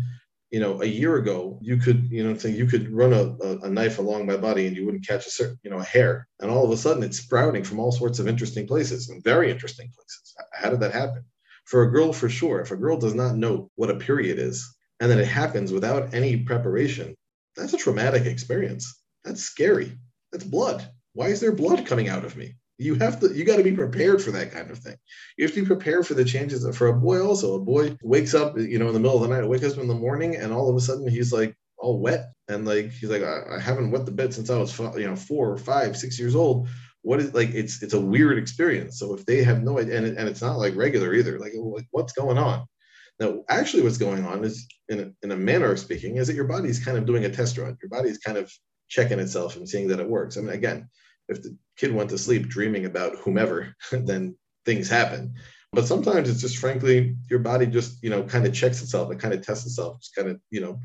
[0.51, 3.71] you know, a year ago, you could, you know, think you could run a, a,
[3.71, 6.27] knife along my body and you wouldn't catch a certain, you know, a hair.
[6.41, 9.51] And all of a sudden it's sprouting from all sorts of interesting places and very
[9.51, 10.35] interesting places.
[10.53, 11.25] How did that happen?
[11.67, 14.75] For a girl, for sure, if a girl does not know what a period is,
[14.99, 17.15] and then it happens without any preparation,
[17.57, 19.01] that's a traumatic experience.
[19.25, 19.97] That's scary.
[20.33, 20.89] That's blood.
[21.13, 22.57] Why is there blood coming out of me?
[22.81, 24.97] You have to, you got to be prepared for that kind of thing.
[25.37, 26.67] You have to be prepared for the changes.
[26.77, 29.35] For a boy, also, a boy wakes up, you know, in the middle of the
[29.35, 32.33] night, wakes up in the morning, and all of a sudden he's like all wet.
[32.49, 35.15] And like, he's like, I, I haven't wet the bed since I was, you know,
[35.15, 36.69] four or five, six years old
[37.03, 40.07] what is like it's it's a weird experience so if they have no idea and,
[40.07, 42.67] it, and it's not like regular either like, oh, like what's going on
[43.19, 46.37] now actually what's going on is in a, in a manner of speaking is that
[46.37, 48.53] your body's kind of doing a test run your body's kind of
[48.89, 50.89] checking itself and seeing that it works i mean again
[51.31, 55.35] if the kid went to sleep dreaming about whomever, then things happen.
[55.73, 59.21] But sometimes it's just frankly your body just you know kind of checks itself, it
[59.21, 60.81] kind of tests itself, just kind of you know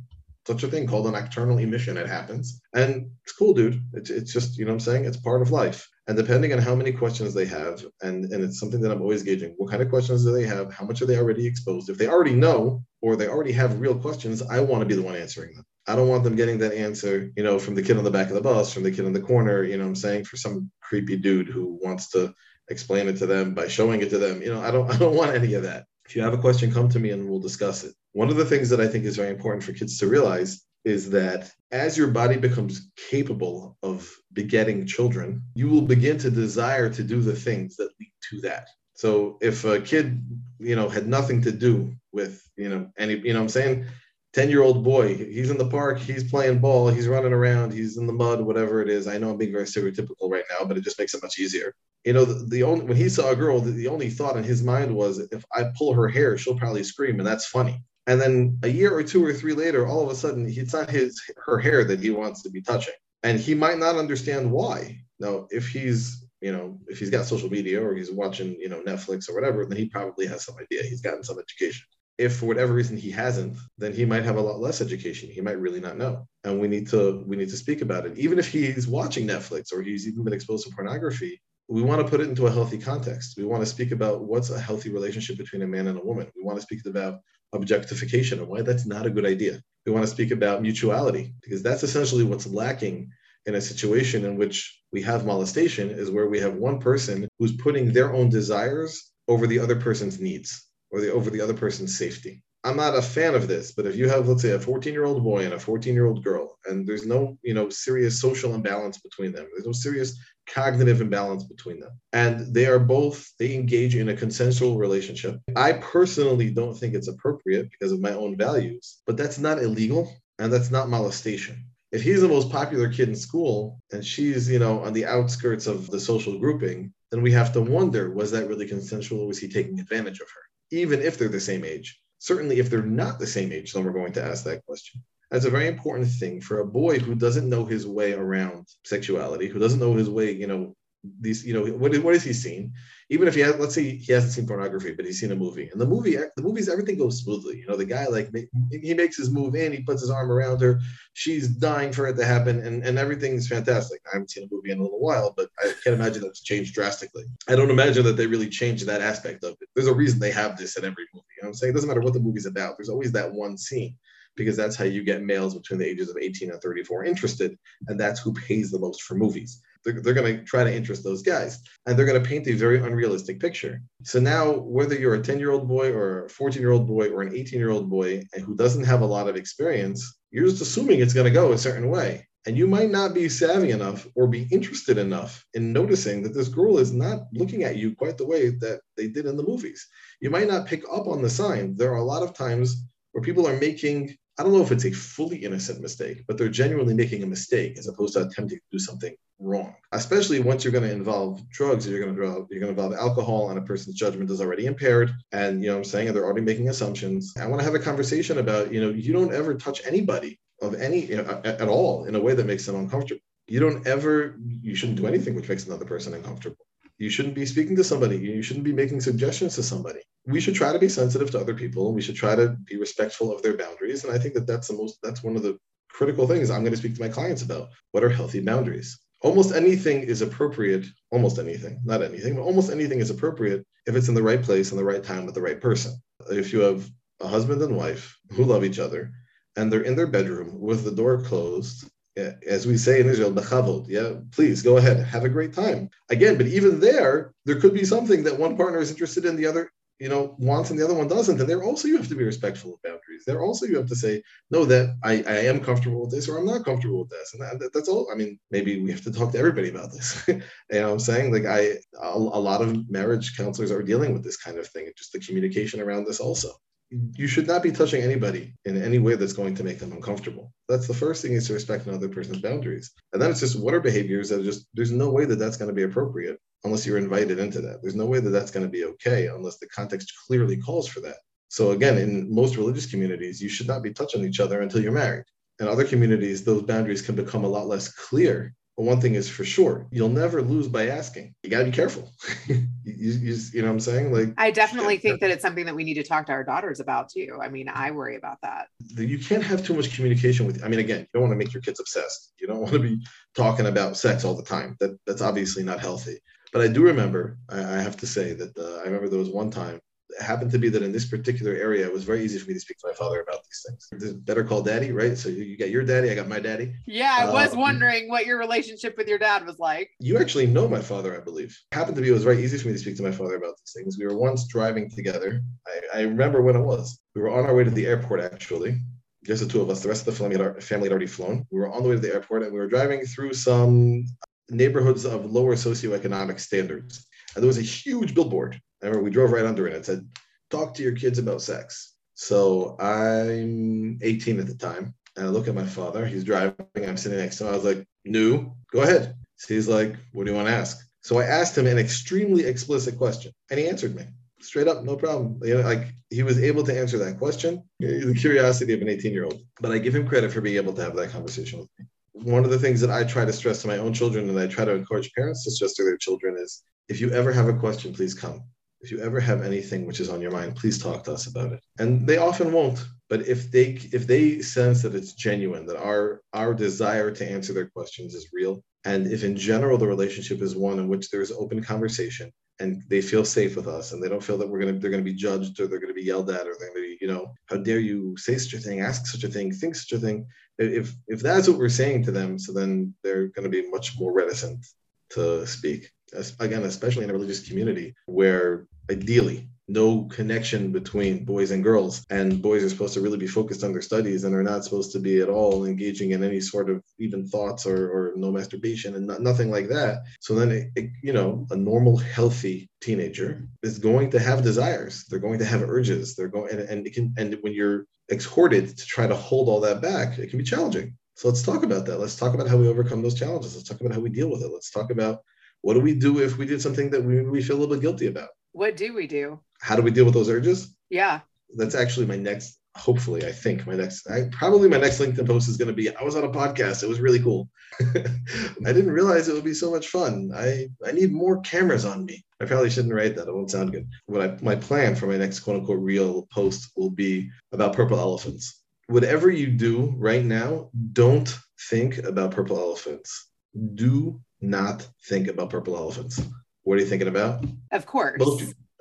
[0.48, 1.98] such a thing called a nocturnal emission.
[1.98, 3.82] It happens, and it's cool, dude.
[3.94, 5.90] It's it's just you know what I'm saying it's part of life.
[6.08, 9.24] And depending on how many questions they have, and, and it's something that I'm always
[9.24, 10.72] gauging, what kind of questions do they have?
[10.72, 11.90] How much are they already exposed?
[11.90, 15.02] If they already know or they already have real questions, I want to be the
[15.02, 15.66] one answering them.
[15.88, 18.28] I don't want them getting that answer, you know, from the kid on the back
[18.28, 20.70] of the bus, from the kid in the corner, you know I'm saying, for some
[20.80, 22.36] creepy dude who wants to
[22.70, 24.42] explain it to them by showing it to them.
[24.44, 25.86] You know, I don't I don't want any of that.
[26.06, 27.94] If you have a question, come to me and we'll discuss it.
[28.14, 31.10] One of the things that I think is very important for kids to realize is
[31.10, 37.04] that as your body becomes capable of begetting children, you will begin to desire to
[37.04, 38.70] do the things that lead to that.
[38.94, 40.24] So if a kid,
[40.60, 43.86] you know, had nothing to do with, you know, any, you know I'm saying?
[44.34, 47.98] 10 year old boy, he's in the park, he's playing ball, he's running around, he's
[47.98, 49.08] in the mud, whatever it is.
[49.08, 51.74] I know I'm being very stereotypical right now, but it just makes it much easier.
[52.06, 54.44] You know, the, the only when he saw a girl, the, the only thought in
[54.44, 57.84] his mind was if I pull her hair, she'll probably scream, and that's funny.
[58.08, 60.90] And then a year or two or three later, all of a sudden, it's not
[60.90, 65.00] his her hair that he wants to be touching, and he might not understand why.
[65.20, 68.84] Now, if he's you know if he's got social media or he's watching you know
[68.84, 70.84] Netflix or whatever, then he probably has some idea.
[70.84, 71.88] He's gotten some education
[72.18, 75.42] if for whatever reason he hasn't then he might have a lot less education he
[75.42, 78.40] might really not know and we need to we need to speak about it even
[78.40, 82.22] if he's watching netflix or he's even been exposed to pornography we want to put
[82.22, 83.38] it into a healthy context.
[83.38, 86.28] We want to speak about what's a healthy relationship between a man and a woman.
[86.36, 87.22] We want to speak about
[87.54, 89.62] objectification and why that's not a good idea.
[89.86, 93.10] We want to speak about mutuality because that's essentially what's lacking
[93.46, 97.56] in a situation in which we have molestation is where we have one person who's
[97.58, 101.98] putting their own desires over the other person's needs or the over the other person's
[101.98, 102.44] safety.
[102.64, 105.06] I'm not a fan of this, but if you have, let's say, a 14 year
[105.06, 108.56] old boy and a 14 year old girl, and there's no, you know, serious social
[108.56, 113.56] imbalance between them, there's no serious cognitive imbalance between them, and they are both, they
[113.56, 115.40] engage in a consensual relationship.
[115.56, 120.14] I personally don't think it's appropriate because of my own values, but that's not illegal
[120.40, 121.66] and that's not molestation.
[121.92, 125.66] If he's the most popular kid in school and she's, you know, on the outskirts
[125.66, 129.40] of the social grouping, then we have to wonder was that really consensual or was
[129.40, 130.42] he taking advantage of her?
[130.72, 132.00] even if they're the same age.
[132.20, 135.04] Certainly, if they're not the same age, then we're going to ask that question.
[135.32, 139.48] That's a very important thing for a boy who doesn't know his way around sexuality,
[139.48, 140.76] who doesn't know his way, you know,
[141.22, 142.74] these, you know, what, what has he seen?
[143.10, 145.70] Even if he has, let's say he hasn't seen pornography, but he's seen a movie,
[145.72, 147.60] and the movie, the movies, everything goes smoothly.
[147.60, 148.32] You know, the guy like
[148.72, 150.80] he makes his move in, he puts his arm around her,
[151.14, 154.02] she's dying for it to happen, and and everything's fantastic.
[154.08, 156.74] I haven't seen a movie in a little while, but I can't imagine that's changed
[156.74, 157.26] drastically.
[157.48, 159.70] I don't imagine that they really changed that aspect of it.
[159.76, 161.26] There's a reason they have this in every movie.
[161.38, 161.72] You know I'm saying?
[161.72, 162.78] It doesn't matter what the movie's about.
[162.78, 163.96] There's always that one scene
[164.36, 168.00] because that's how you get males between the ages of 18 and 34 interested, and
[168.00, 169.62] that's who pays the most for movies.
[169.84, 172.54] They're, they're going to try to interest those guys, and they're going to paint a
[172.54, 173.82] very unrealistic picture.
[174.04, 177.10] So now, whether you're a 10 year old boy or a 14 year old boy
[177.10, 180.62] or an 18 year old boy who doesn't have a lot of experience, you're just
[180.62, 182.28] assuming it's going to go a certain way.
[182.48, 186.48] And you might not be savvy enough or be interested enough in noticing that this
[186.48, 189.88] girl is not looking at you quite the way that they did in the movies.
[190.22, 191.76] You might not pick up on the sign.
[191.76, 194.86] There are a lot of times where people are making I don't know if it's
[194.86, 198.64] a fully innocent mistake, but they're genuinely making a mistake as opposed to attempting to
[198.72, 199.76] do something wrong.
[199.94, 203.00] Especially once you're going to involve drugs, you're going to involve, you're going to involve
[203.00, 205.12] alcohol, and a person's judgment is already impaired.
[205.32, 207.34] And you know, I'm saying they're already making assumptions.
[207.40, 210.76] I want to have a conversation about, you know, you don't ever touch anybody of
[210.76, 213.22] any you know, at all in a way that makes them uncomfortable.
[213.48, 216.66] You don't ever, you shouldn't do anything which makes another person uncomfortable.
[216.98, 218.18] You shouldn't be speaking to somebody.
[218.18, 220.00] You shouldn't be making suggestions to somebody.
[220.28, 221.94] We should try to be sensitive to other people.
[221.94, 224.04] We should try to be respectful of their boundaries.
[224.04, 225.58] And I think that that's the most, that's one of the
[225.90, 227.70] critical things I'm going to speak to my clients about.
[227.92, 229.00] What are healthy boundaries?
[229.22, 234.10] Almost anything is appropriate, almost anything, not anything, but almost anything is appropriate if it's
[234.10, 235.94] in the right place and the right time with the right person.
[236.30, 236.90] If you have
[237.22, 239.12] a husband and wife who love each other
[239.56, 243.88] and they're in their bedroom with the door closed as we say in Israel, bechavod.
[243.88, 245.90] Yeah, please go ahead, have a great time.
[246.10, 249.46] Again, but even there, there could be something that one partner is interested in, the
[249.46, 252.16] other you know wants and the other one doesn't and there also you have to
[252.16, 253.24] be respectful of boundaries.
[253.26, 256.38] There also you have to say no that i, I am comfortable with this or
[256.38, 257.34] i'm not comfortable with this.
[257.34, 260.28] And that, that's all i mean maybe we have to talk to everybody about this.
[260.28, 260.42] You
[260.80, 261.32] know what i'm saying?
[261.32, 264.90] Like i a, a lot of marriage counselors are dealing with this kind of thing
[264.98, 266.52] just the communication around this also.
[266.92, 270.54] You should not be touching anybody in any way that's going to make them uncomfortable.
[270.70, 272.92] That's the first thing is to respect another person's boundaries.
[273.12, 275.58] And then it's just what are behaviors that are just, there's no way that that's
[275.58, 277.82] going to be appropriate unless you're invited into that.
[277.82, 281.00] There's no way that that's going to be okay unless the context clearly calls for
[281.02, 281.18] that.
[281.50, 284.92] So again, in most religious communities, you should not be touching each other until you're
[284.92, 285.26] married.
[285.60, 289.30] In other communities, those boundaries can become a lot less clear but one thing is
[289.30, 291.34] for sure, you'll never lose by asking.
[291.44, 292.12] You got to be careful.
[292.48, 294.12] you, you, you, know what I'm saying?
[294.12, 296.82] Like, I definitely think that it's something that we need to talk to our daughters
[296.82, 297.40] about too.
[297.42, 298.68] I mean, I worry about that.
[298.98, 300.62] You can't have too much communication with.
[300.64, 302.34] I mean, again, you don't want to make your kids obsessed.
[302.40, 303.00] You don't want to be
[303.34, 304.76] talking about sex all the time.
[304.82, 306.18] That that's obviously not healthy.
[306.56, 307.38] But I do remember.
[307.50, 309.78] I, I have to say that uh, I remember there was one time
[310.12, 312.54] it happened to be that in this particular area, it was very easy for me
[312.54, 313.90] to speak to my father about these things.
[313.92, 315.18] There's better call daddy, right?
[315.18, 316.74] So you, you got your daddy, I got my daddy.
[316.86, 319.90] Yeah, I was um, wondering what your relationship with your dad was like.
[320.00, 321.58] You actually know my father, I believe.
[321.74, 323.36] It happened to be it was very easy for me to speak to my father
[323.36, 323.98] about these things.
[324.00, 325.42] We were once driving together.
[325.68, 327.02] I, I remember when it was.
[327.16, 328.80] We were on our way to the airport, actually.
[329.26, 329.82] Just the two of us.
[329.84, 331.46] The rest of the family had, family had already flown.
[331.52, 334.06] We were on the way to the airport and we were driving through some
[334.50, 337.08] neighborhoods of lower socioeconomic standards.
[337.36, 339.74] And there was a huge billboard I remember we drove right under it.
[339.74, 340.08] It said,
[340.52, 341.96] talk to your kids about sex.
[342.14, 344.94] So I'm 18 at the time.
[345.16, 346.06] And I look at my father.
[346.06, 346.56] He's driving.
[346.78, 347.54] I'm sitting next to him.
[347.54, 349.16] I was like, new, go ahead.
[349.38, 350.86] So he's like, what do you want to ask?
[351.02, 354.06] So I asked him an extremely explicit question and he answered me
[354.42, 355.40] straight up, no problem.
[355.44, 359.12] You know, like he was able to answer that question, the curiosity of an 18
[359.12, 359.42] year old.
[359.60, 361.86] But I give him credit for being able to have that conversation with me.
[362.24, 364.48] One of the things that I try to stress to my own children and I
[364.48, 367.54] try to encourage parents to stress to their children is if you ever have a
[367.54, 368.44] question, please come
[368.86, 371.52] if you ever have anything which is on your mind, please talk to us about
[371.52, 371.60] it.
[371.80, 376.22] And they often won't, but if they if they sense that it's genuine, that our
[376.34, 380.56] our desire to answer their questions is real, and if in general the relationship is
[380.56, 384.08] one in which there is open conversation and they feel safe with us and they
[384.08, 386.48] don't feel that we're gonna they're gonna be judged or they're gonna be yelled at
[386.48, 389.24] or they're gonna be, you know, how dare you say such a thing, ask such
[389.24, 390.28] a thing, think such a thing.
[390.58, 394.14] If if that's what we're saying to them, so then they're gonna be much more
[394.14, 394.66] reticent
[395.12, 395.92] to speak
[396.40, 402.42] again, especially in a religious community where ideally no connection between boys and girls and
[402.42, 405.00] boys are supposed to really be focused on their studies and are not supposed to
[405.00, 409.08] be at all engaging in any sort of even thoughts or, or no masturbation and
[409.08, 410.04] not, nothing like that.
[410.20, 415.06] So then it, it, you know a normal healthy teenager is going to have desires.
[415.06, 416.16] They're going to have urges.
[416.16, 419.60] They're going and, and it can and when you're exhorted to try to hold all
[419.60, 422.58] that back it can be challenging so let's talk about that let's talk about how
[422.58, 425.20] we overcome those challenges let's talk about how we deal with it let's talk about
[425.62, 427.82] what do we do if we did something that we, we feel a little bit
[427.82, 429.42] guilty about what do we do?
[429.60, 430.74] How do we deal with those urges?
[430.90, 431.20] Yeah.
[431.58, 435.48] That's actually my next, hopefully, I think my next, I probably my next LinkedIn post
[435.48, 436.84] is going to be I was on a podcast.
[436.84, 437.50] It was really cool.
[437.82, 440.32] I didn't realize it would be so much fun.
[440.36, 442.24] I, I need more cameras on me.
[442.42, 443.28] I probably shouldn't write that.
[443.28, 443.88] It won't sound good.
[444.08, 448.00] What I, my plan for my next quote unquote real post will be about purple
[448.00, 448.62] elephants.
[448.88, 451.34] Whatever you do right now, don't
[451.70, 453.30] think about purple elephants.
[453.74, 456.22] Do not think about purple elephants.
[456.64, 457.46] What are you thinking about?
[457.72, 458.22] Of course.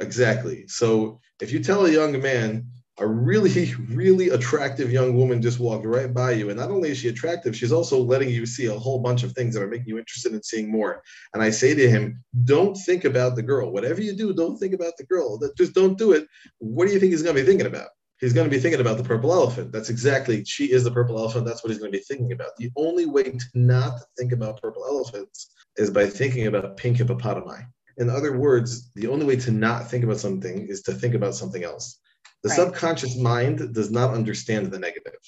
[0.01, 0.65] exactly.
[0.69, 2.67] So if you tell a young man,
[2.99, 6.99] a really, really attractive young woman just walked right by you, and not only is
[6.99, 9.89] she attractive, she's also letting you see a whole bunch of things that are making
[9.89, 11.03] you interested in seeing more.
[11.33, 13.73] And I say to him, don't think about the girl.
[13.73, 15.41] Whatever you do, don't think about the girl.
[15.57, 16.27] Just don't do it.
[16.59, 17.89] What do you think he's going to be thinking about?
[18.21, 19.73] He's going to be thinking about the purple elephant.
[19.73, 21.47] That's exactly, she is the purple elephant.
[21.47, 22.57] That's what he's going to be thinking about.
[22.57, 27.67] The only way to not think about purple elephants is by thinking about pink hippopotami.
[27.99, 31.35] In other words, the only way to not think about something is to think about
[31.35, 31.99] something else.
[32.45, 32.57] The right.
[32.57, 35.19] subconscious mind does not understand the negative.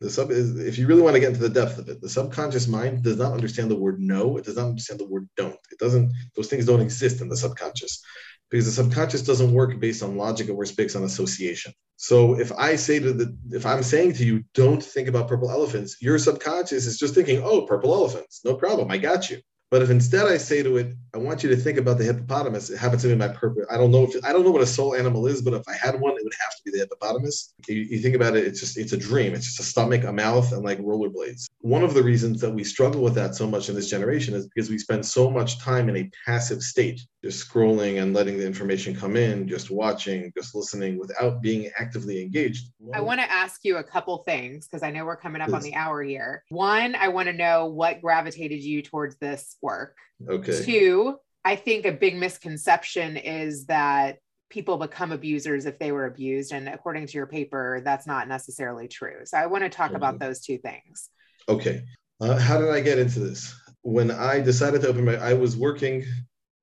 [0.00, 2.08] The sub is, if you really want to get into the depth of it, the
[2.08, 4.38] subconscious mind does not understand the word no.
[4.38, 5.58] It does not understand the word don't.
[5.70, 8.02] It doesn't, those things don't exist in the subconscious
[8.50, 11.72] because the subconscious doesn't work based on logic, it works based on association.
[11.96, 15.50] So if I say to the, if I'm saying to you, don't think about purple
[15.50, 19.38] elephants, your subconscious is just thinking, oh, purple elephants, no problem, I got you.
[19.70, 22.70] But if instead I say to it, I want you to think about the hippopotamus,
[22.70, 23.66] it happens to be my purpose.
[23.70, 25.74] I don't know if I don't know what a soul animal is, but if I
[25.74, 27.54] had one, it would have to be the hippopotamus.
[27.68, 29.34] You, you think about it, it's just it's a dream.
[29.34, 31.46] It's just a stomach, a mouth, and like rollerblades.
[31.60, 34.46] One of the reasons that we struggle with that so much in this generation is
[34.46, 38.46] because we spend so much time in a passive state, just scrolling and letting the
[38.46, 42.70] information come in, just watching, just listening without being actively engaged.
[42.92, 45.54] I want to ask you a couple things because I know we're coming up Please.
[45.54, 46.44] on the hour here.
[46.50, 49.96] One, I want to know what gravitated you towards this work.
[50.28, 50.64] Okay.
[50.66, 51.16] Two,
[51.46, 54.18] I think a big misconception is that
[54.50, 56.52] people become abusers if they were abused.
[56.52, 59.20] And according to your paper, that's not necessarily true.
[59.24, 61.08] So I want to talk about those two things.
[61.48, 61.84] Okay.
[62.20, 63.58] Uh, how did I get into this?
[63.80, 66.04] When I decided to open my, I was working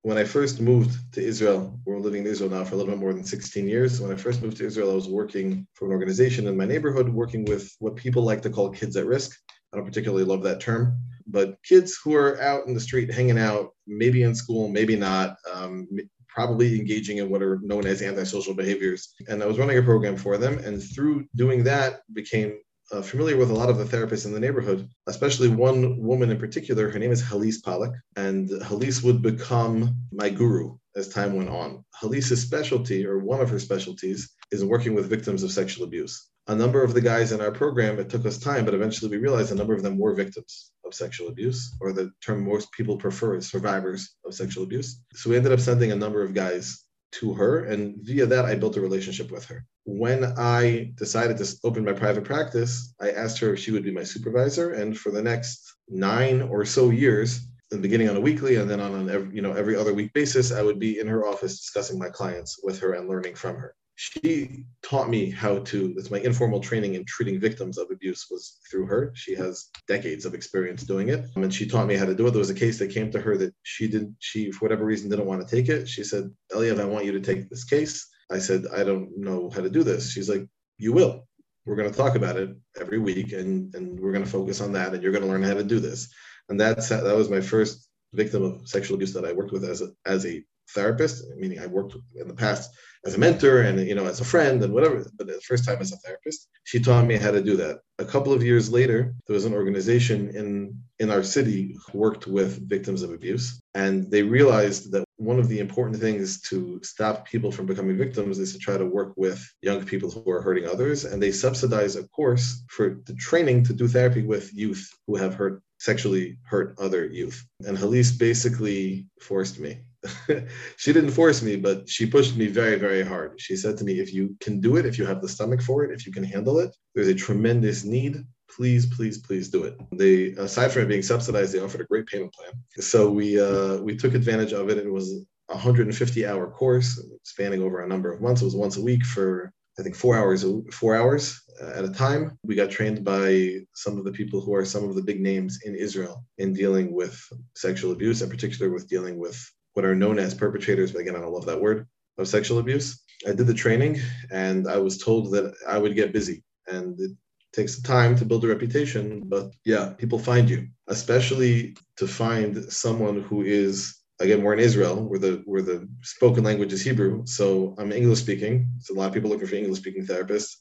[0.04, 1.80] when I first moved to Israel.
[1.86, 4.02] We're living in Israel now for a little bit more than 16 years.
[4.02, 7.08] When I first moved to Israel, I was working for an organization in my neighborhood,
[7.08, 9.38] working with what people like to call kids at risk.
[9.72, 10.98] I don't particularly love that term,
[11.28, 15.38] but kids who are out in the street hanging out, maybe in school, maybe not,
[15.54, 15.88] um,
[16.28, 19.14] probably engaging in what are known as antisocial behaviors.
[19.28, 20.58] And I was running a program for them.
[20.60, 22.58] And through doing that, became
[22.92, 26.38] uh, familiar with a lot of the therapists in the neighborhood, especially one woman in
[26.38, 26.90] particular.
[26.90, 31.84] Her name is Halise Pollock, and Halise would become my guru as time went on.
[32.02, 36.30] Halise's specialty, or one of her specialties, is working with victims of sexual abuse.
[36.48, 39.18] A number of the guys in our program, it took us time, but eventually we
[39.18, 42.98] realized a number of them were victims of sexual abuse, or the term most people
[42.98, 45.02] prefer is survivors of sexual abuse.
[45.14, 46.84] So we ended up sending a number of guys
[47.14, 49.64] to her, and via that, I built a relationship with her.
[49.84, 53.92] When I decided to open my private practice, I asked her if she would be
[53.92, 58.58] my supervisor, and for the next nine or so years, the beginning on a weekly
[58.58, 61.08] and then on an every, you know every other week basis, I would be in
[61.08, 63.74] her office discussing my clients with her and learning from her.
[63.96, 68.60] She taught me how to that's my informal training in treating victims of abuse was
[68.70, 69.12] through her.
[69.16, 71.26] She has decades of experience doing it.
[71.36, 72.32] Um, and she taught me how to do it.
[72.32, 74.16] There was a case that came to her that she didn't.
[74.20, 75.88] she for whatever reason didn't want to take it.
[75.88, 79.50] She said Eliev, i want you to take this case i said i don't know
[79.50, 80.12] how to do this.
[80.12, 81.28] She's like you will.
[81.66, 84.74] We're going to talk about it every week and and we're going to focus on
[84.74, 86.12] that and you're going to learn how to do this.
[86.50, 89.82] And that's that was my first victim of sexual abuse that i worked with as
[89.82, 90.44] a as a
[90.76, 92.72] therapist meaning i worked in the past
[93.06, 95.80] as a mentor and you know as a friend and whatever but the first time
[95.80, 96.48] as a therapist.
[96.64, 97.80] She taught me how to do that.
[97.98, 102.28] A couple of years later there was an organization in in our city who worked
[102.28, 107.28] with victims of abuse and they realized that one of the important things to stop
[107.28, 110.66] people from becoming victims is to try to work with young people who are hurting
[110.66, 115.16] others and they subsidize a course for the training to do therapy with youth who
[115.16, 119.82] have hurt sexually hurt other youth and Halise basically forced me
[120.78, 123.40] she didn't force me, but she pushed me very, very hard.
[123.40, 125.84] She said to me, if you can do it, if you have the stomach for
[125.84, 128.18] it, if you can handle it, there's a tremendous need.
[128.56, 129.80] Please, please, please do it.
[129.92, 132.52] They, aside from it being subsidized, they offered a great payment plan.
[132.80, 134.78] So we uh, we took advantage of it.
[134.78, 135.12] It was
[135.50, 138.42] a 150 hour course spanning over a number of months.
[138.42, 142.38] It was once a week for I think four hours four hours at a time.
[142.44, 145.60] We got trained by some of the people who are some of the big names
[145.64, 147.22] in Israel in dealing with
[147.56, 149.40] sexual abuse, in particular with dealing with
[149.74, 151.88] what are known as perpetrators, but again, I don't love that word,
[152.18, 153.02] of sexual abuse.
[153.26, 154.00] I did the training
[154.32, 157.12] and I was told that I would get busy and it
[157.54, 159.24] takes time to build a reputation.
[159.26, 165.04] But yeah, people find you, especially to find someone who is again, we're in Israel,
[165.04, 167.26] where the where the spoken language is Hebrew.
[167.26, 168.70] So I'm English speaking.
[168.80, 170.58] So a lot of people looking for English speaking therapists.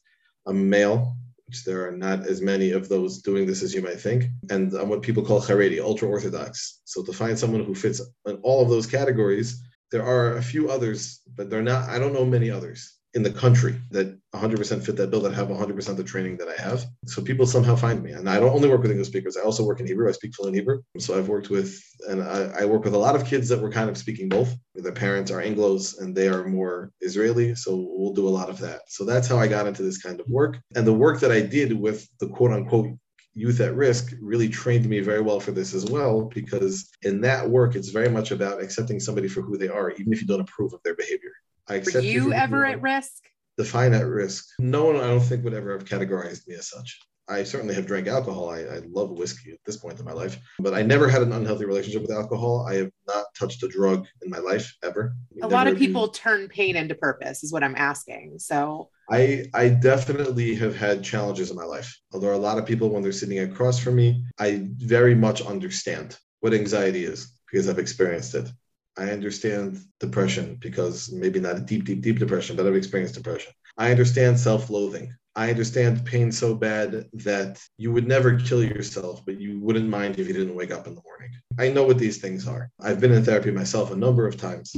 [0.46, 1.16] I'm male
[1.50, 4.26] which there are not as many of those doing this as you might think.
[4.50, 6.80] And I'm what people call Haredi, ultra Orthodox.
[6.84, 9.60] So to find someone who fits in all of those categories,
[9.90, 13.30] there are a few others, but they're not, I don't know many others in the
[13.30, 16.84] country that 100% fit that bill that have 100% the training that I have.
[17.06, 18.12] So people somehow find me.
[18.12, 20.08] And I don't only work with English speakers, I also work in Hebrew.
[20.08, 20.82] I speak fluent Hebrew.
[20.98, 23.70] So I've worked with, and I, I, work with a lot of kids that were
[23.70, 24.54] kind of speaking both.
[24.76, 27.54] Their parents are Anglos and they are more Israeli.
[27.56, 28.82] So we'll do a lot of that.
[28.88, 30.58] So that's how I got into this kind of work.
[30.76, 32.90] And the work that I did with the quote unquote
[33.34, 37.48] youth at risk really trained me very well for this as well because in that
[37.48, 40.40] work it's very much about accepting somebody for who they are even if you don't
[40.40, 41.30] approve of their behavior
[41.68, 43.24] I accept Were you ever at risk?
[43.56, 44.46] Define at risk.
[44.58, 46.98] No one, I don't think, would ever have categorized me as such.
[47.30, 48.50] I certainly have drank alcohol.
[48.50, 51.32] I, I, love whiskey at this point in my life, but I never had an
[51.32, 52.66] unhealthy relationship with alcohol.
[52.68, 55.14] I have not touched a drug in my life ever.
[55.40, 58.40] A lot of people turn pain into purpose, is what I'm asking.
[58.40, 61.96] So I I definitely have had challenges in my life.
[62.12, 66.18] Although a lot of people, when they're sitting across from me, I very much understand
[66.40, 68.50] what anxiety is because I've experienced it.
[68.98, 73.52] I understand depression because maybe not a deep, deep, deep depression, but I've experienced depression.
[73.78, 75.14] I understand self loathing.
[75.36, 80.18] I understand pain so bad that you would never kill yourself, but you wouldn't mind
[80.18, 81.30] if you didn't wake up in the morning.
[81.58, 82.70] I know what these things are.
[82.80, 84.74] I've been in therapy myself a number of times.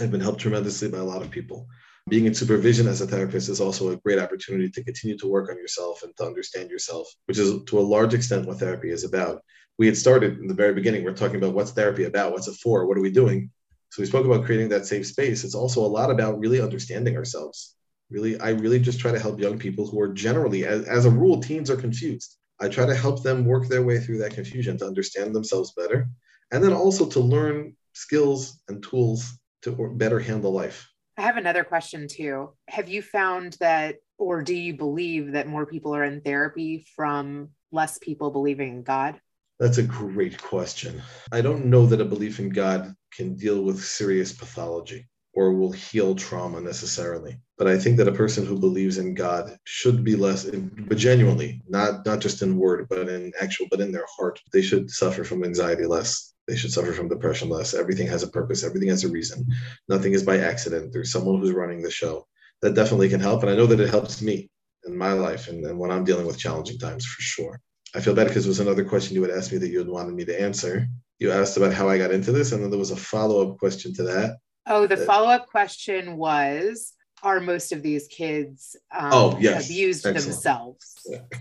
[0.00, 1.66] I've been helped tremendously by a lot of people.
[2.08, 5.50] Being in supervision as a therapist is also a great opportunity to continue to work
[5.50, 9.02] on yourself and to understand yourself, which is to a large extent what therapy is
[9.02, 9.42] about.
[9.76, 12.54] We had started in the very beginning, we're talking about what's therapy about, what's it
[12.62, 13.50] for, what are we doing?
[13.90, 15.44] So we spoke about creating that safe space.
[15.44, 17.76] It's also a lot about really understanding ourselves.
[18.10, 21.10] Really, I really just try to help young people who are generally, as, as a
[21.10, 22.36] rule, teens are confused.
[22.60, 26.08] I try to help them work their way through that confusion to understand themselves better,
[26.52, 30.88] and then also to learn skills and tools to better handle life.
[31.18, 32.50] I have another question too.
[32.68, 37.48] Have you found that, or do you believe that more people are in therapy from
[37.72, 39.20] less people believing in God?
[39.58, 41.02] That's a great question.
[41.32, 45.72] I don't know that a belief in God can deal with serious pathology or will
[45.72, 47.38] heal trauma necessarily.
[47.58, 51.62] But I think that a person who believes in God should be less, but genuinely,
[51.68, 55.24] not not just in word, but in actual, but in their heart, they should suffer
[55.24, 56.34] from anxiety less.
[56.48, 57.74] They should suffer from depression less.
[57.74, 58.64] Everything has a purpose.
[58.64, 59.46] Everything has a reason.
[59.88, 60.92] Nothing is by accident.
[60.92, 62.26] There's someone who's running the show.
[62.62, 64.48] That definitely can help, and I know that it helps me
[64.86, 67.60] in my life and, and when I'm dealing with challenging times for sure.
[67.94, 69.88] I feel bad because it was another question you had asked me that you had
[69.88, 70.86] wanted me to answer.
[71.18, 73.58] You asked about how I got into this, and then there was a follow up
[73.58, 74.36] question to that.
[74.66, 76.92] Oh, the follow up question was
[77.22, 79.66] Are most of these kids um, oh, yes.
[79.66, 80.26] abused Excellent.
[80.26, 80.94] themselves?
[81.06, 81.20] Yeah.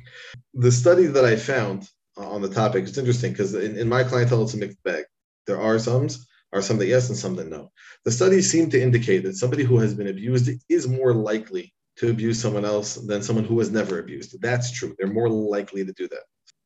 [0.57, 4.43] The study that I found on the topic is interesting because in, in my clientele,
[4.43, 5.03] it's a mixed bag.
[5.47, 6.07] There are some,
[6.53, 7.71] are some that yes and some that no.
[8.05, 12.09] The studies seem to indicate that somebody who has been abused is more likely to
[12.09, 14.41] abuse someone else than someone who was never abused.
[14.41, 14.95] That's true.
[14.97, 16.23] They're more likely to do that.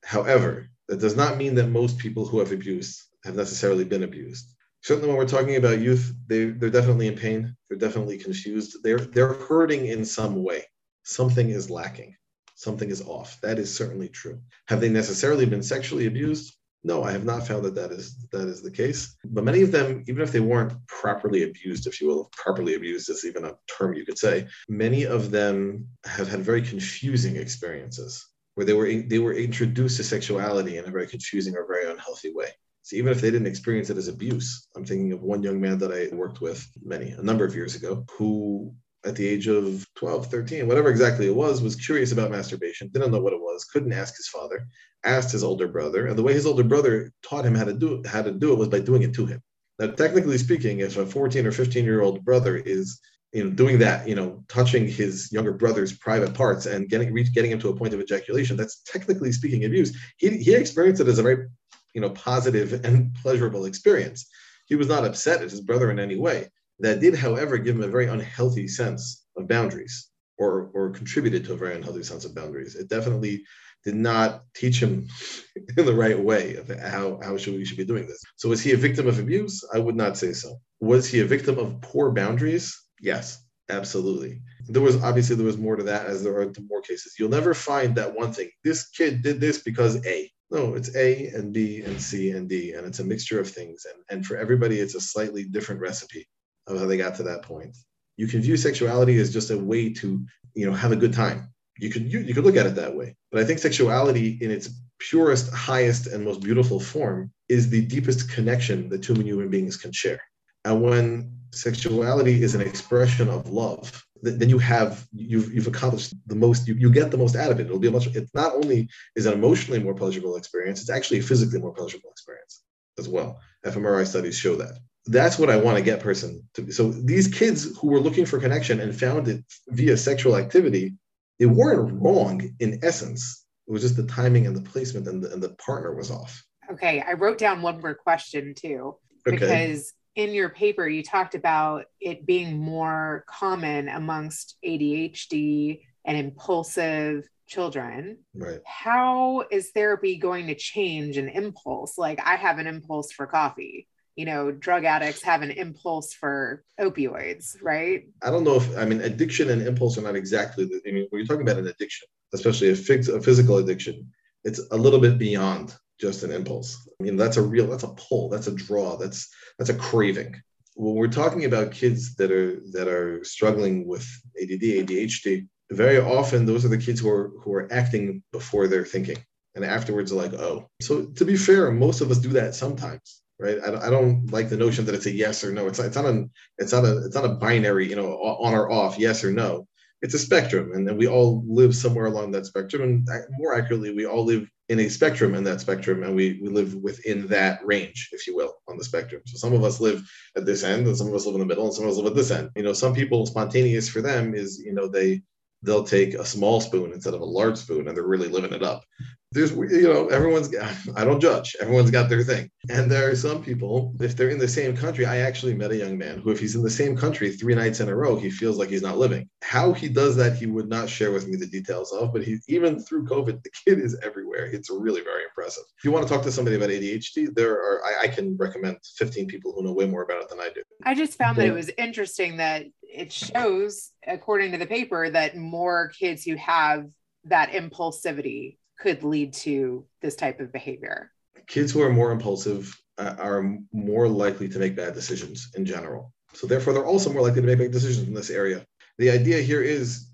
[0.10, 4.56] However, that does not mean that most people who have abused have necessarily been abused.
[4.82, 7.56] Certainly, when we're talking about youth, they, they're definitely in pain.
[7.70, 8.78] They're definitely confused.
[8.82, 10.64] They're, they're hurting in some way.
[11.04, 12.16] Something is lacking.
[12.56, 13.40] Something is off.
[13.42, 14.42] That is certainly true.
[14.68, 16.56] Have they necessarily been sexually abused?
[16.84, 19.16] No, I have not found that that is that is the case.
[19.26, 23.12] But many of them, even if they weren't properly abused, if you will, properly abused
[23.12, 24.48] is even a term you could say.
[24.68, 28.26] Many of them have had very confusing experiences
[28.60, 32.34] where they were they were introduced to sexuality in a very confusing or very unhealthy
[32.34, 32.50] way.
[32.82, 35.78] So even if they didn't experience it as abuse, I'm thinking of one young man
[35.78, 38.74] that I worked with many a number of years ago who
[39.06, 43.14] at the age of 12, 13, whatever exactly it was, was curious about masturbation, didn't
[43.14, 44.68] know what it was, couldn't ask his father,
[45.06, 48.04] asked his older brother, and the way his older brother taught him how to do
[48.06, 49.42] how to do it was by doing it to him.
[49.80, 53.00] Now, technically speaking, if a 14 or 15 year old brother is
[53.32, 57.52] you know, doing that, you know, touching his younger brother's private parts and getting getting
[57.52, 59.96] him to a point of ejaculation, that's technically speaking abuse.
[60.18, 61.48] He, he experienced it as a very,
[61.94, 64.28] you know, positive and pleasurable experience.
[64.66, 66.50] He was not upset at his brother in any way.
[66.80, 71.54] That did, however, give him a very unhealthy sense of boundaries or, or contributed to
[71.54, 72.76] a very unhealthy sense of boundaries.
[72.76, 73.44] It definitely
[73.84, 75.08] did not teach him
[75.78, 78.22] in the right way of how, how should we should be doing this.
[78.38, 79.64] So was he a victim of abuse?
[79.74, 80.60] I would not say so.
[80.80, 82.80] Was he a victim of poor boundaries?
[83.02, 84.42] Yes, absolutely.
[84.68, 87.16] There was obviously there was more to that as there are to more cases.
[87.18, 88.50] You'll never find that one thing.
[88.64, 90.32] This kid did this because A.
[90.52, 93.86] No, it's A and B and C and D, and it's a mixture of things.
[93.86, 96.28] And, and for everybody, it's a slightly different recipe
[96.68, 97.78] of how they got to that point.
[98.18, 100.26] You can view sexuality as just a way to,
[100.56, 101.54] you know, have a good time.
[101.78, 103.16] You could you, you could look at it that way.
[103.32, 104.70] But I think sexuality in its
[105.00, 109.92] purest, highest, and most beautiful form is the deepest connection that two human beings can
[109.92, 110.20] share.
[110.66, 116.36] And when sexuality is an expression of love, then you have you've you've accomplished the
[116.36, 117.66] most you, you get the most out of it.
[117.66, 121.20] It'll be a much it's not only is an emotionally more pleasurable experience it's actually
[121.20, 122.64] a physically more pleasurable experience
[122.98, 123.40] as well.
[123.66, 124.78] fMRI studies show that.
[125.06, 126.72] That's what i want to get person to be.
[126.72, 130.96] So these kids who were looking for connection and found it via sexual activity
[131.40, 133.46] they weren't wrong in essence.
[133.66, 136.44] It was just the timing and the placement and the, and the partner was off.
[136.74, 139.82] Okay i wrote down one more question too because okay
[140.16, 148.20] in your paper, you talked about it being more common amongst ADHD and impulsive children.
[148.34, 148.60] Right.
[148.66, 151.98] How is therapy going to change an impulse?
[151.98, 153.88] Like, I have an impulse for coffee.
[154.16, 158.04] You know, drug addicts have an impulse for opioids, right?
[158.22, 161.08] I don't know if, I mean, addiction and impulse are not exactly, the, I mean,
[161.10, 164.12] when you're talking about an addiction, especially a, fix, a physical addiction,
[164.44, 166.88] it's a little bit beyond just an impulse.
[167.00, 170.42] I mean, that's a real, that's a pull, that's a draw, that's that's a craving.
[170.76, 174.08] When we're talking about kids that are that are struggling with
[174.42, 178.86] ADD, ADHD, very often those are the kids who are who are acting before they're
[178.86, 179.18] thinking,
[179.56, 180.70] and afterwards like, oh.
[180.82, 183.58] So to be fair, most of us do that sometimes, right?
[183.62, 185.68] I don't, I don't like the notion that it's a yes or no.
[185.68, 188.72] It's it's not a it's not a it's not a binary, you know, on or
[188.72, 189.68] off, yes or no
[190.02, 194.06] it's a spectrum and, we all live somewhere along that spectrum and more accurately we
[194.06, 198.10] all live in a spectrum in that spectrum and we, we live within that range
[198.12, 199.22] if you will on the spectrum.
[199.26, 200.08] So some of us live
[200.38, 201.98] at this end and some of us live in the middle and some of us
[201.98, 202.52] live at this end.
[202.56, 205.22] You know some people spontaneous for them is you know they
[205.64, 208.64] they'll take a small spoon instead of a large spoon and they're really living it
[208.64, 208.84] up
[209.32, 210.50] there's you know everyone's
[210.96, 211.56] i don't judge.
[211.62, 212.50] Everyone's got their thing.
[212.70, 215.76] And there are some people if they're in the same country i actually met a
[215.76, 218.32] young man who if he's in the same country three nights in a row he
[218.32, 219.30] feels like he's not living.
[219.44, 222.40] How he does that he would not share with me the details of but he
[222.48, 224.46] even through covid the kid is everywhere.
[224.46, 225.64] It's really very impressive.
[225.78, 228.78] If you want to talk to somebody about adhd there are i, I can recommend
[228.98, 230.64] 15 people who know way more about it than i do.
[230.84, 235.38] I just found that it was interesting that it shows according to the paper that
[235.38, 236.88] more kids who have
[237.26, 241.12] that impulsivity could lead to this type of behavior.
[241.48, 246.14] Kids who are more impulsive uh, are more likely to make bad decisions in general.
[246.34, 248.66] So therefore, they're also more likely to make bad decisions in this area.
[248.98, 250.08] The idea here is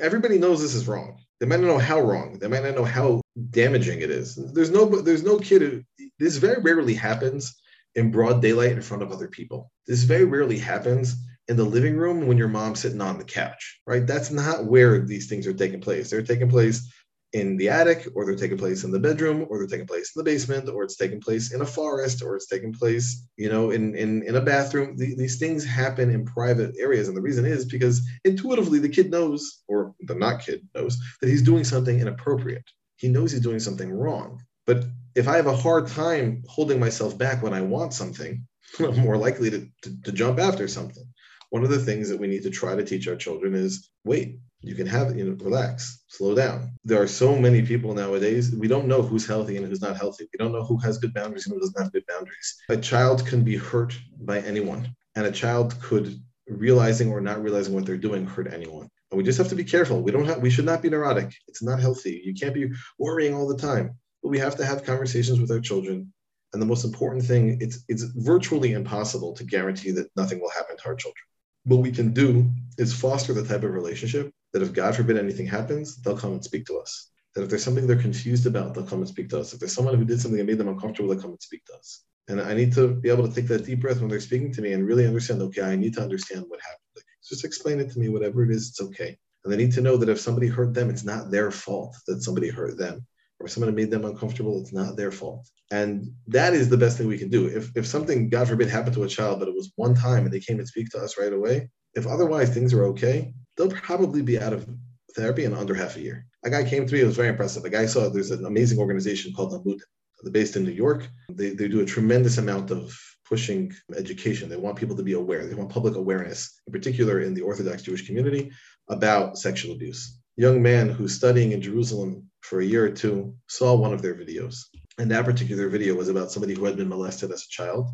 [0.00, 1.18] everybody knows this is wrong.
[1.38, 2.38] They might not know how wrong.
[2.38, 4.36] They might not know how damaging it is.
[4.52, 5.82] There's no there's no kid who
[6.18, 7.56] this very rarely happens
[7.94, 9.70] in broad daylight in front of other people.
[9.86, 11.16] This very rarely happens
[11.48, 14.06] in the living room when your mom's sitting on the couch, right?
[14.06, 16.10] That's not where these things are taking place.
[16.10, 16.92] They're taking place
[17.32, 20.20] in the attic, or they're taking place in the bedroom, or they're taking place in
[20.20, 23.70] the basement, or it's taking place in a forest, or it's taking place, you know,
[23.70, 24.96] in in, in a bathroom.
[24.96, 29.10] The, these things happen in private areas, and the reason is because intuitively the kid
[29.10, 32.64] knows, or the not kid knows, that he's doing something inappropriate.
[32.96, 34.42] He knows he's doing something wrong.
[34.66, 38.46] But if I have a hard time holding myself back when I want something,
[38.78, 41.04] I'm more likely to, to, to jump after something.
[41.50, 44.38] One of the things that we need to try to teach our children is wait,
[44.62, 46.72] you can have you know relax slow down.
[46.84, 50.28] There are so many people nowadays we don't know who's healthy and who's not healthy.
[50.32, 52.56] We don't know who has good boundaries and who doesn't have good boundaries.
[52.68, 57.74] A child can be hurt by anyone and a child could realizing or not realizing
[57.74, 58.88] what they're doing hurt anyone.
[59.10, 60.02] And we just have to be careful.
[60.02, 61.32] We don't have we should not be neurotic.
[61.48, 62.20] It's not healthy.
[62.24, 63.96] You can't be worrying all the time.
[64.22, 66.12] But we have to have conversations with our children.
[66.52, 70.76] And the most important thing it's it's virtually impossible to guarantee that nothing will happen
[70.76, 71.24] to our children
[71.70, 75.46] what we can do is foster the type of relationship that if God forbid anything
[75.46, 77.12] happens, they'll come and speak to us.
[77.34, 79.52] That if there's something they're confused about, they'll come and speak to us.
[79.52, 81.74] If there's someone who did something that made them uncomfortable, they'll come and speak to
[81.74, 82.02] us.
[82.26, 84.62] And I need to be able to take that deep breath when they're speaking to
[84.62, 86.80] me and really understand, okay, I need to understand what happened.
[86.96, 89.16] Like, just explain it to me, whatever it is, it's okay.
[89.44, 92.22] And they need to know that if somebody hurt them, it's not their fault that
[92.22, 93.06] somebody hurt them.
[93.40, 95.48] Or if somebody made them uncomfortable, it's not their fault.
[95.70, 97.46] And that is the best thing we can do.
[97.46, 100.32] If, if something, God forbid, happened to a child, but it was one time and
[100.32, 104.22] they came and speak to us right away, if otherwise things are okay, they'll probably
[104.22, 104.68] be out of
[105.16, 106.26] therapy in under half a year.
[106.44, 107.64] A guy came to me, it was very impressive.
[107.64, 109.80] A guy saw there's an amazing organization called Amud.
[110.22, 111.08] They're based in New York.
[111.30, 112.94] They, they do a tremendous amount of
[113.26, 114.48] pushing education.
[114.48, 115.46] They want people to be aware.
[115.46, 118.50] They want public awareness, in particular in the Orthodox Jewish community,
[118.88, 120.18] about sexual abuse.
[120.36, 124.14] young man who's studying in Jerusalem for a year or two saw one of their
[124.14, 124.56] videos.
[124.98, 127.88] And that particular video was about somebody who had been molested as a child.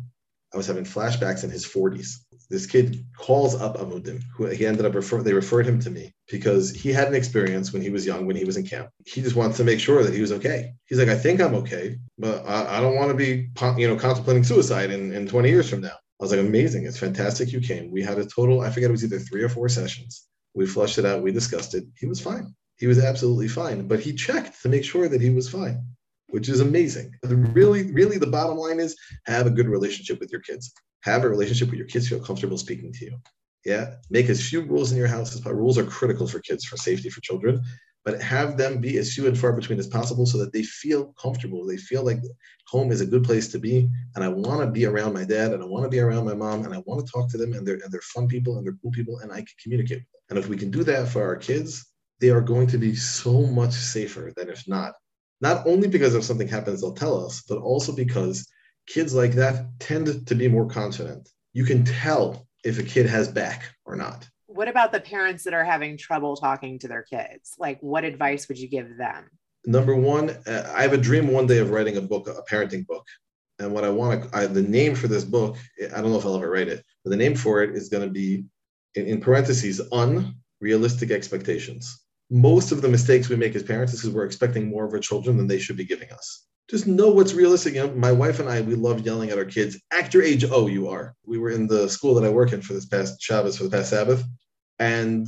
[0.53, 2.19] I was having flashbacks in his 40s
[2.49, 4.93] this kid calls up Amudim, who he ended up.
[4.93, 8.35] They referred him to me because he had an experience when he was young, when
[8.35, 8.89] he was in camp.
[9.05, 10.73] He just wants to make sure that he was okay.
[10.85, 13.97] He's like, I think I'm okay, but I, I don't want to be, you know,
[13.97, 15.97] contemplating suicide in, in 20 years from now.
[16.19, 16.85] I was like, amazing.
[16.85, 17.51] It's fantastic.
[17.51, 17.91] You came.
[17.91, 20.25] We had a total, I forget it was either three or four sessions.
[20.55, 21.21] We flushed it out.
[21.21, 21.83] We discussed it.
[21.99, 22.55] He was fine.
[22.77, 25.83] He was absolutely fine, but he checked to make sure that he was fine
[26.29, 27.13] which is amazing.
[27.23, 30.73] Really, really, the bottom line is have a good relationship with your kids.
[31.03, 33.17] Have a relationship with your kids feel comfortable speaking to you.
[33.65, 35.59] Yeah, make as few rules in your house as possible.
[35.59, 37.61] Rules are critical for kids, for safety, for children,
[38.05, 41.13] but have them be as few and far between as possible so that they feel
[41.21, 41.65] comfortable.
[41.65, 42.19] They feel like
[42.67, 45.53] home is a good place to be, and I want to be around my dad,
[45.53, 47.53] and I want to be around my mom, and I want to talk to them,
[47.53, 50.03] and they're and they're fun people, and they're cool people, and I can communicate.
[50.29, 51.85] And if we can do that for our kids,
[52.19, 54.93] they are going to be so much safer than if not
[55.41, 58.47] not only because if something happens, they'll tell us, but also because
[58.87, 61.29] kids like that tend to be more confident.
[61.53, 64.27] You can tell if a kid has back or not.
[64.47, 67.53] What about the parents that are having trouble talking to their kids?
[67.59, 69.29] Like, what advice would you give them?
[69.65, 72.87] Number one, uh, I have a dream one day of writing a book, a parenting
[72.87, 73.05] book.
[73.59, 76.35] And what I want to, the name for this book, I don't know if I'll
[76.35, 78.45] ever write it, but the name for it is going to be,
[78.95, 84.13] in, in parentheses, unrealistic expectations most of the mistakes we make as parents is because
[84.15, 86.45] we're expecting more of our children than they should be giving us.
[86.69, 87.75] Just know what's realistic.
[87.75, 89.79] You know, my wife and I, we love yelling at our kids.
[89.91, 90.43] Act your age.
[90.49, 91.15] Oh, you are.
[91.25, 93.69] We were in the school that I work in for this past Shabbos, for the
[93.69, 94.23] past Sabbath,
[94.77, 95.25] and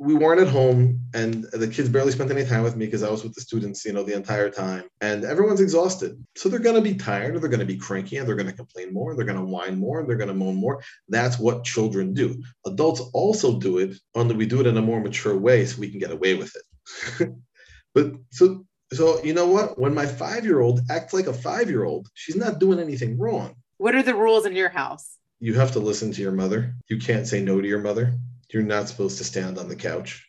[0.00, 3.10] we weren't at home and the kids barely spent any time with me because I
[3.10, 4.84] was with the students, you know, the entire time.
[5.00, 6.24] And everyone's exhausted.
[6.36, 8.48] So they're going to be tired or they're going to be cranky and they're going
[8.48, 9.16] to complain more.
[9.16, 10.80] They're going to whine more and they're going to moan more.
[11.08, 12.40] That's what children do.
[12.64, 15.90] Adults also do it, only we do it in a more mature way so we
[15.90, 17.30] can get away with it.
[17.94, 19.78] but so so you know what?
[19.78, 23.56] When my five-year-old acts like a five-year-old, she's not doing anything wrong.
[23.76, 25.16] What are the rules in your house?
[25.40, 26.74] You have to listen to your mother.
[26.88, 28.14] You can't say no to your mother
[28.52, 30.26] you're not supposed to stand on the couch.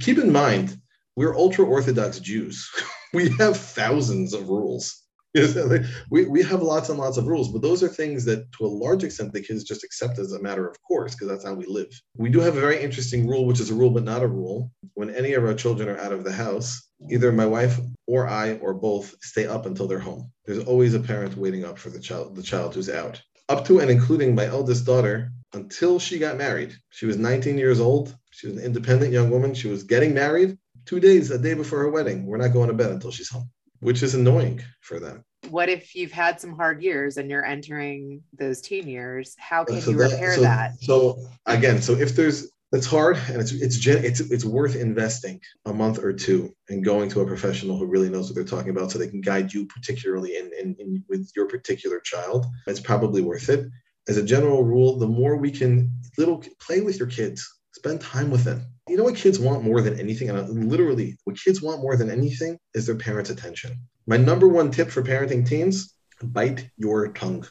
[0.00, 0.76] Keep in mind,
[1.16, 2.68] we're ultra Orthodox Jews.
[3.12, 4.98] we have thousands of rules.
[6.10, 8.66] we, we have lots and lots of rules, but those are things that to a
[8.66, 11.64] large extent the kids just accept as a matter of course because that's how we
[11.64, 11.88] live.
[12.16, 14.70] We do have a very interesting rule, which is a rule but not a rule.
[14.94, 18.54] When any of our children are out of the house, either my wife or I
[18.58, 20.30] or both stay up until they're home.
[20.44, 23.22] There's always a parent waiting up for the child, the child who's out.
[23.48, 26.74] Up to and including my eldest daughter until she got married.
[26.90, 28.14] She was 19 years old.
[28.30, 29.54] She was an independent young woman.
[29.54, 32.26] She was getting married two days, a day before her wedding.
[32.26, 33.50] We're not going to bed until she's home,
[33.80, 35.24] which is annoying for them.
[35.50, 39.34] What if you've had some hard years and you're entering those teen years?
[39.38, 40.72] How can So you that- repair so- that?
[40.80, 45.38] So again, so if there's it's hard and it's it's gen, it's it's worth investing
[45.66, 48.70] a month or two and going to a professional who really knows what they're talking
[48.70, 52.46] about so they can guide you particularly in, in, in with your particular child.
[52.66, 53.66] It's probably worth it.
[54.08, 58.30] As a general rule, the more we can little play with your kids, spend time
[58.30, 58.66] with them.
[58.88, 61.96] You know what kids want more than anything, and uh, literally what kids want more
[61.96, 63.78] than anything is their parents' attention.
[64.06, 67.46] My number one tip for parenting teens: bite your tongue.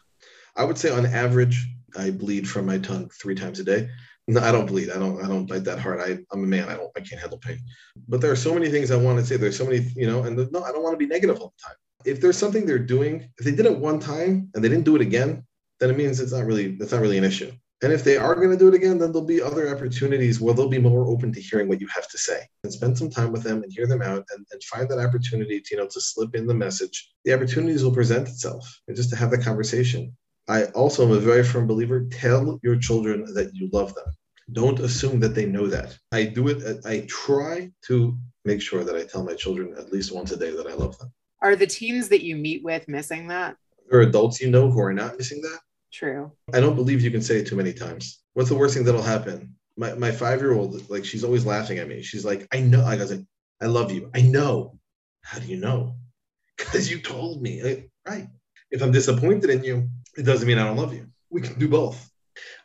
[0.55, 1.65] I would say on average,
[1.97, 3.89] I bleed from my tongue three times a day.
[4.27, 4.89] No, I don't bleed.
[4.89, 5.23] I don't.
[5.23, 5.99] I don't bite that hard.
[5.99, 6.69] I, I'm a man.
[6.69, 6.91] I don't.
[6.95, 7.59] I can't handle pain.
[8.07, 9.37] But there are so many things I want to say.
[9.37, 11.53] There's so many, you know, and the, no, I don't want to be negative all
[11.57, 11.77] the time.
[12.05, 14.95] If there's something they're doing, if they did it one time and they didn't do
[14.95, 15.45] it again,
[15.81, 16.75] then it means it's not really.
[16.75, 17.51] That's not really an issue.
[17.83, 20.53] And if they are going to do it again, then there'll be other opportunities where
[20.53, 23.31] they'll be more open to hearing what you have to say and spend some time
[23.31, 25.99] with them and hear them out and, and find that opportunity to, you know, to
[25.99, 27.09] slip in the message.
[27.25, 30.15] The opportunities will present itself and just to have the conversation.
[30.47, 34.05] I also am a very firm believer tell your children that you love them.
[34.51, 35.97] Don't assume that they know that.
[36.11, 38.15] I do it, I try to
[38.45, 40.99] make sure that I tell my children at least once a day that I love
[40.99, 41.11] them.
[41.41, 43.57] Are the teens that you meet with missing that?
[43.89, 45.59] There are adults you know who are not missing that.
[45.91, 46.31] True.
[46.53, 48.21] I don't believe you can say it too many times.
[48.33, 49.55] What's the worst thing that'll happen?
[49.77, 52.01] My, my five year old, like, she's always laughing at me.
[52.01, 52.83] She's like, I know.
[52.83, 53.25] I was like,
[53.61, 54.09] I love you.
[54.13, 54.77] I know.
[55.21, 55.95] How do you know?
[56.57, 57.61] Because you told me.
[57.63, 58.27] I- right.
[58.69, 61.07] If I'm disappointed in you, it doesn't mean I don't love you.
[61.29, 62.09] We can do both.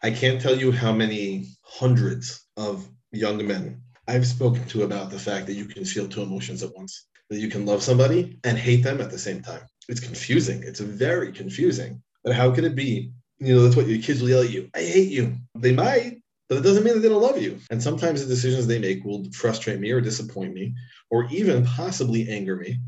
[0.02, 5.18] I can't tell you how many hundreds of young men I've spoken to about the
[5.18, 8.56] fact that you can feel two emotions at once, that you can love somebody and
[8.56, 9.62] hate them at the same time.
[9.88, 10.62] It's confusing.
[10.62, 12.02] It's very confusing.
[12.26, 13.12] But how could it be?
[13.38, 14.68] You know, that's what your kids will yell at you.
[14.74, 15.36] I hate you.
[15.54, 17.58] They might, but it doesn't mean that they don't love you.
[17.70, 20.74] And sometimes the decisions they make will frustrate me or disappoint me,
[21.10, 22.78] or even possibly anger me.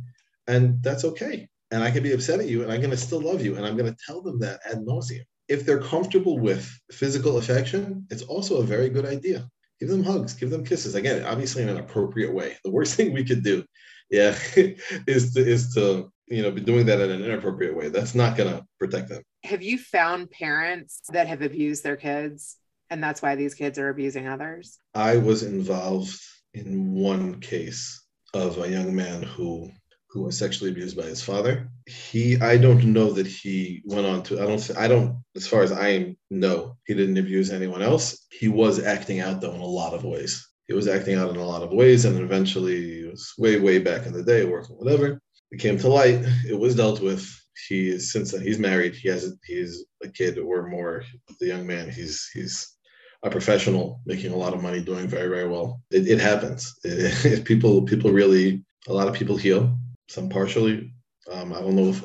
[0.46, 1.48] And that's okay.
[1.70, 3.56] And I can be upset at you and I'm going to still love you.
[3.56, 5.24] And I'm going to tell them that ad nauseum.
[5.48, 9.48] If they're comfortable with physical affection, it's also a very good idea.
[9.80, 10.94] Give them hugs, give them kisses.
[10.94, 12.56] Again, obviously in an appropriate way.
[12.64, 13.64] The worst thing we could do,
[14.10, 14.36] yeah,
[15.06, 17.88] is to is to you know be doing that in an inappropriate way.
[17.88, 19.22] That's not gonna protect them.
[19.44, 22.56] Have you found parents that have abused their kids
[22.90, 24.78] and that's why these kids are abusing others?
[24.94, 26.20] I was involved
[26.54, 28.02] in one case
[28.34, 29.70] of a young man who
[30.10, 31.68] who was sexually abused by his father.
[31.86, 34.42] He, I don't know that he went on to.
[34.42, 34.70] I don't.
[34.76, 35.22] I don't.
[35.36, 38.26] As far as I know, he didn't abuse anyone else.
[38.30, 40.48] He was acting out though in a lot of ways.
[40.66, 43.78] He was acting out in a lot of ways, and eventually, it was way, way
[43.78, 45.20] back in the day, working whatever.
[45.50, 46.24] It came to light.
[46.46, 47.28] It was dealt with.
[47.66, 48.42] He since then.
[48.42, 48.94] He's married.
[48.94, 49.34] He has.
[49.44, 51.04] He's a kid or more.
[51.40, 51.90] The young man.
[51.90, 52.78] He's he's
[53.22, 56.78] a professional making a lot of money doing very very well it, it happens
[57.44, 59.76] people people really a lot of people heal
[60.08, 60.92] some partially
[61.32, 62.04] um, i don't know if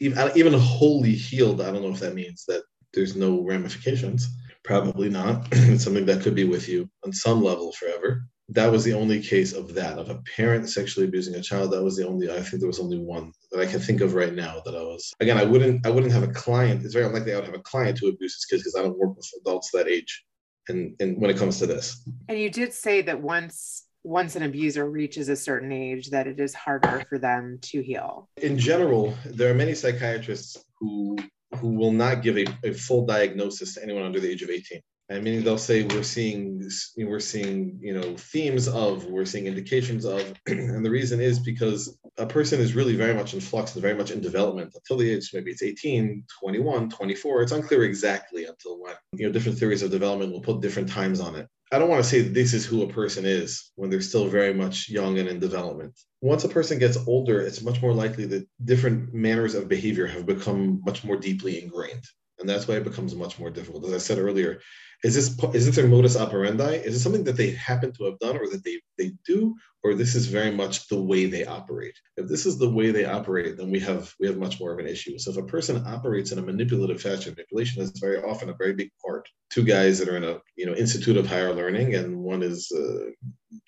[0.00, 2.62] even, even wholly healed i don't know if that means that
[2.92, 4.28] there's no ramifications
[4.64, 8.84] probably not it's something that could be with you on some level forever that was
[8.84, 11.72] the only case of that of a parent sexually abusing a child.
[11.72, 14.14] That was the only i think there was only one that i can think of
[14.14, 16.84] right now that i was again i wouldn't i wouldn't have a client.
[16.84, 19.16] It's very unlikely i would have a client who abuses kids because i don't work
[19.16, 20.24] with adults that age.
[20.68, 22.06] And and when it comes to this.
[22.28, 26.38] And you did say that once once an abuser reaches a certain age that it
[26.38, 28.28] is harder for them to heal.
[28.42, 31.16] in general there are many psychiatrists who
[31.56, 34.80] who will not give a, a full diagnosis to anyone under the age of 18
[35.10, 40.06] I mean, they'll say we're seeing we're seeing you know themes of we're seeing indications
[40.06, 43.82] of, and the reason is because a person is really very much in flux and
[43.82, 47.42] very much in development until the age maybe it's 18, 21, 24.
[47.42, 48.94] It's unclear exactly until when.
[49.12, 51.48] You know, different theories of development will put different times on it.
[51.70, 54.28] I don't want to say that this is who a person is when they're still
[54.28, 55.98] very much young and in development.
[56.20, 60.24] Once a person gets older, it's much more likely that different manners of behavior have
[60.24, 62.04] become much more deeply ingrained.
[62.38, 63.86] And that's why it becomes much more difficult.
[63.86, 64.60] As I said earlier,
[65.04, 66.76] is this is this their modus operandi?
[66.76, 69.94] Is it something that they happen to have done or that they, they do, or
[69.94, 71.94] this is very much the way they operate?
[72.16, 74.78] If this is the way they operate, then we have we have much more of
[74.78, 75.18] an issue.
[75.18, 78.72] So if a person operates in a manipulative fashion, manipulation is very often a very
[78.72, 79.28] big part.
[79.50, 82.72] Two guys that are in a you know institute of higher learning, and one is
[82.72, 83.10] uh,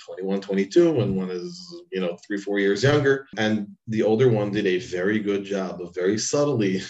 [0.07, 3.27] 21, 22, and one is, you know, three, four years younger.
[3.37, 6.83] And the older one did a very good job of very subtly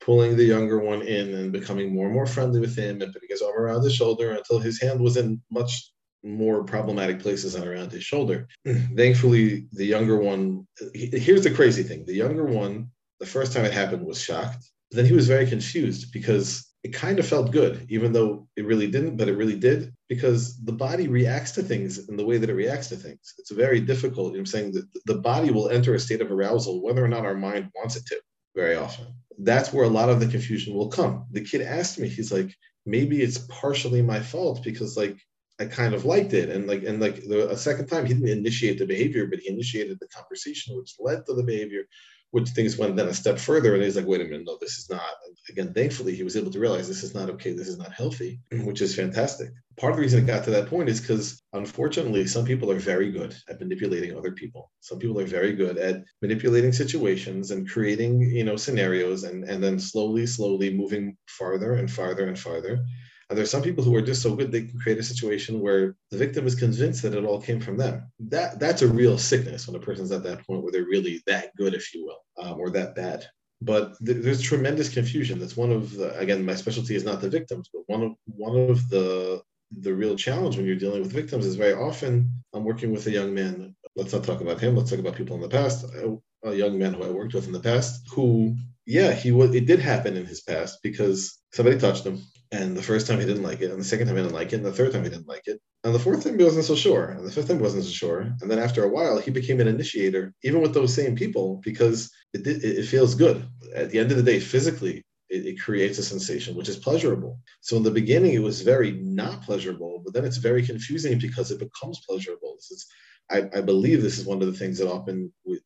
[0.00, 3.28] pulling the younger one in and becoming more and more friendly with him and putting
[3.28, 5.90] his arm around his shoulder until his hand was in much
[6.24, 8.48] more problematic places than around his shoulder.
[8.96, 12.90] Thankfully, the younger one, here's the crazy thing the younger one,
[13.20, 14.64] the first time it happened, was shocked.
[14.90, 18.86] Then he was very confused because it kind of felt good, even though it really
[18.90, 22.48] didn't, but it really did, because the body reacts to things in the way that
[22.48, 23.34] it reacts to things.
[23.38, 24.36] It's very difficult.
[24.36, 27.34] I'm saying that the body will enter a state of arousal whether or not our
[27.34, 28.20] mind wants it to,
[28.54, 29.06] very often.
[29.38, 31.26] That's where a lot of the confusion will come.
[31.30, 32.54] The kid asked me, he's like,
[32.86, 35.16] maybe it's partially my fault because like
[35.60, 36.48] I kind of liked it.
[36.50, 39.48] And like, and like the, a second time, he didn't initiate the behavior, but he
[39.48, 41.84] initiated the conversation, which led to the behavior,
[42.30, 43.74] which things went then a step further.
[43.74, 45.02] And he's like, wait a minute, no, this is not.
[45.48, 47.52] Again, thankfully, he was able to realize this is not okay.
[47.52, 48.64] This is not healthy, mm.
[48.64, 49.50] which is fantastic.
[49.78, 52.78] Part of the reason it got to that point is because unfortunately, some people are
[52.78, 54.70] very good at manipulating other people.
[54.80, 59.62] Some people are very good at manipulating situations and creating, you know, scenarios and, and
[59.62, 62.84] then slowly, slowly moving farther and farther and farther
[63.28, 65.96] and there's some people who are just so good they can create a situation where
[66.10, 68.10] the victim is convinced that it all came from them.
[68.20, 71.54] That that's a real sickness when a person's at that point where they're really that
[71.56, 73.26] good, if you will, um, or that bad.
[73.60, 75.38] But th- there's tremendous confusion.
[75.38, 78.56] That's one of the, again, my specialty is not the victims, but one of one
[78.70, 79.42] of the
[79.80, 83.10] the real challenge when you're dealing with victims is very often I'm working with a
[83.10, 83.76] young man.
[83.94, 84.74] Let's not talk about him.
[84.74, 85.84] Let's talk about people in the past.
[85.84, 88.56] A, a young man who I worked with in the past who,
[88.86, 89.54] yeah, he was.
[89.54, 93.26] It did happen in his past because somebody touched him and the first time he
[93.26, 95.04] didn't like it, and the second time he didn't like it, and the third time
[95.04, 97.48] he didn't like it, and the fourth time he wasn't so sure, and the fifth
[97.48, 100.60] time he wasn't so sure, and then after a while he became an initiator, even
[100.60, 103.46] with those same people, because it it, it feels good.
[103.74, 107.38] At the end of the day, physically, it, it, creates a sensation which is pleasurable.
[107.60, 111.50] So in the beginning, it was very not pleasurable, but then it's very confusing because
[111.50, 112.54] it becomes pleasurable.
[112.56, 112.86] It's,
[113.30, 115.60] I, I, believe this is one of the things that often we,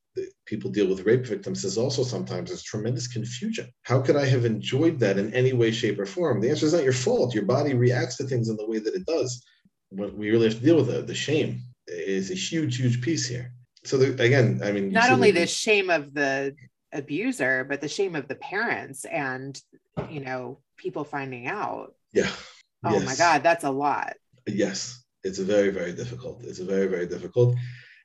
[0.47, 3.71] people deal with rape victims is also sometimes there's tremendous confusion.
[3.83, 6.41] How could I have enjoyed that in any way, shape, or form?
[6.41, 7.35] The answer is not your fault.
[7.35, 9.45] Your body reacts to things in the way that it does.
[9.91, 11.07] What we really have to deal with it.
[11.07, 13.53] The shame is a huge, huge piece here.
[13.85, 16.55] So the, again, I mean, not only the shame of the
[16.93, 19.61] abuser, but the shame of the parents and
[20.09, 21.95] you know people finding out.
[22.13, 22.31] Yeah.
[22.85, 23.05] Oh yes.
[23.05, 24.15] my God, that's a lot.
[24.47, 27.55] Yes it's very very difficult it's very very difficult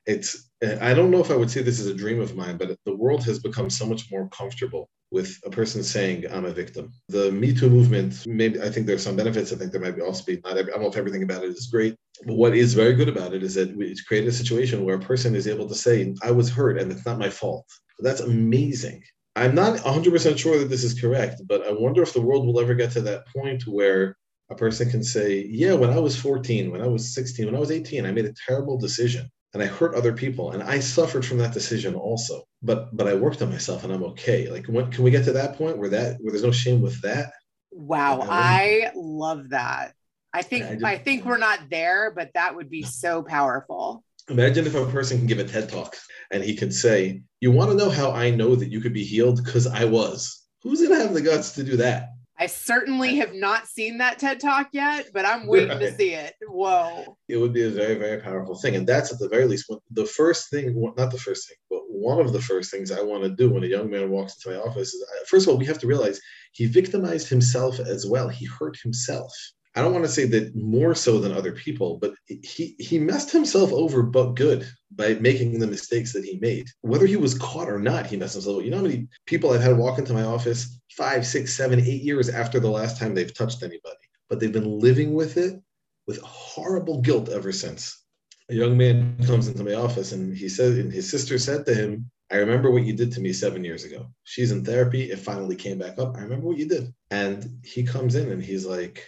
[0.08, 0.50] it's
[0.82, 2.96] i don't know if i would say this is a dream of mine but the
[2.96, 6.92] world has become so much more comfortable with a person saying i'm a victim.
[7.08, 9.52] The me too movement maybe i think there's some benefits.
[9.52, 11.44] I think there might be also be not every, i don't know if everything about
[11.44, 11.94] it is great.
[12.26, 15.08] But what is very good about it is that it's created a situation where a
[15.10, 17.66] person is able to say i was hurt and it's not my fault.
[18.00, 19.02] That's amazing.
[19.36, 22.60] I'm not 100% sure that this is correct but i wonder if the world will
[22.60, 24.16] ever get to that point where
[24.50, 27.60] a person can say, Yeah, when I was 14, when I was 16, when I
[27.60, 31.24] was 18, I made a terrible decision and I hurt other people and I suffered
[31.24, 32.42] from that decision also.
[32.62, 34.50] But but I worked on myself and I'm okay.
[34.50, 37.00] Like when can we get to that point where that where there's no shame with
[37.02, 37.32] that?
[37.70, 39.94] Wow, I love that.
[40.32, 44.04] I think I, just, I think we're not there, but that would be so powerful.
[44.28, 45.96] Imagine if a person can give a TED talk
[46.30, 49.04] and he could say, You want to know how I know that you could be
[49.04, 49.42] healed?
[49.42, 50.44] Because I was.
[50.62, 52.10] Who's gonna have the guts to do that?
[52.40, 55.80] I certainly have not seen that TED Talk yet, but I'm waiting right.
[55.80, 56.34] to see it.
[56.46, 57.16] Whoa.
[57.28, 58.76] It would be a very, very powerful thing.
[58.76, 62.20] And that's at the very least the first thing, not the first thing, but one
[62.20, 64.62] of the first things I want to do when a young man walks into my
[64.64, 66.20] office is first of all, we have to realize
[66.52, 68.28] he victimized himself as well.
[68.28, 69.32] He hurt himself.
[69.74, 73.30] I don't want to say that more so than other people, but he he messed
[73.30, 76.66] himself over, but good by making the mistakes that he made.
[76.80, 78.64] Whether he was caught or not, he messed himself over.
[78.64, 82.02] You know how many people I've had walk into my office five, six, seven, eight
[82.02, 83.96] years after the last time they've touched anybody,
[84.28, 85.60] but they've been living with it
[86.08, 88.04] with horrible guilt ever since.
[88.50, 91.74] A young man comes into my office and he said, and his sister said to
[91.74, 94.08] him, I remember what you did to me seven years ago.
[94.24, 95.10] She's in therapy.
[95.10, 96.16] It finally came back up.
[96.16, 96.92] I remember what you did.
[97.10, 99.06] And he comes in and he's like,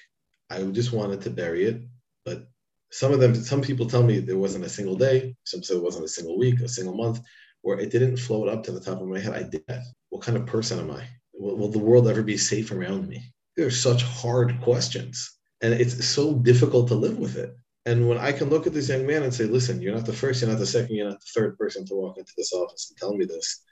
[0.51, 1.83] I just wanted to bury it.
[2.25, 2.49] But
[2.91, 5.83] some of them, some people tell me there wasn't a single day, some say it
[5.83, 7.21] wasn't a single week, a single month,
[7.63, 9.35] where it didn't float up to the top of my head.
[9.35, 9.83] I did that.
[10.11, 11.05] What kind of person am I?
[11.35, 13.33] Will, will the world ever be safe around me?
[13.57, 15.39] They're such hard questions.
[15.63, 17.55] And it's so difficult to live with it.
[17.87, 20.13] And when I can look at this young man and say, listen, you're not the
[20.13, 22.91] first, you're not the second, you're not the third person to walk into this office
[22.91, 23.63] and tell me this.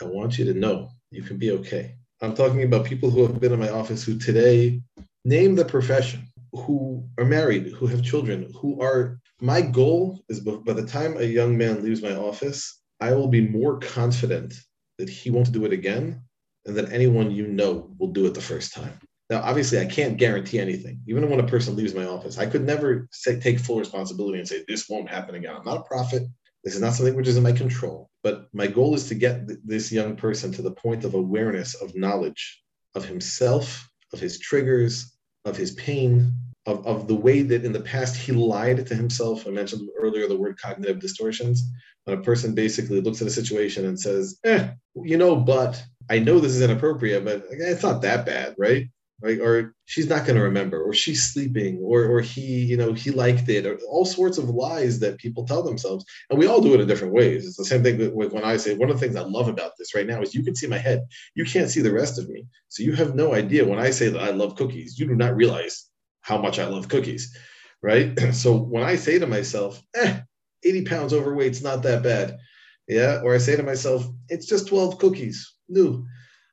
[0.00, 1.96] I want you to know you can be okay.
[2.20, 4.82] I'm talking about people who have been in my office who today
[5.24, 9.20] name the profession who are married, who have children, who are.
[9.40, 13.46] My goal is by the time a young man leaves my office, I will be
[13.46, 14.54] more confident
[14.98, 16.20] that he won't do it again
[16.66, 18.98] and that anyone you know will do it the first time.
[19.30, 21.00] Now, obviously, I can't guarantee anything.
[21.06, 24.48] Even when a person leaves my office, I could never say, take full responsibility and
[24.48, 25.54] say, this won't happen again.
[25.54, 26.22] I'm not a prophet.
[26.64, 28.08] This is not something which is in my control.
[28.22, 31.74] But my goal is to get th- this young person to the point of awareness,
[31.74, 32.62] of knowledge
[32.94, 36.32] of himself, of his triggers, of his pain,
[36.66, 39.46] of, of the way that in the past he lied to himself.
[39.46, 41.70] I mentioned earlier the word cognitive distortions.
[42.04, 46.18] When a person basically looks at a situation and says, eh, you know, but I
[46.18, 48.86] know this is inappropriate, but it's not that bad, right?
[49.20, 49.40] Right?
[49.40, 53.10] Or she's not going to remember or she's sleeping or or he you know he
[53.10, 56.04] liked it or all sorts of lies that people tell themselves.
[56.30, 57.46] And we all do it in different ways.
[57.46, 59.72] It's the same thing with when i say one of the things i love about
[59.78, 61.06] this right now is you can see my head.
[61.34, 62.46] You can't see the rest of me.
[62.68, 65.36] So you have no idea when i say that i love cookies you do not
[65.36, 65.86] realize
[66.20, 67.36] how much i love cookies
[67.82, 68.18] right?
[68.32, 70.20] So when i say to myself eh
[70.64, 72.36] 80 pounds overweight's not that bad
[72.88, 76.04] yeah or i say to myself it's just 12 cookies no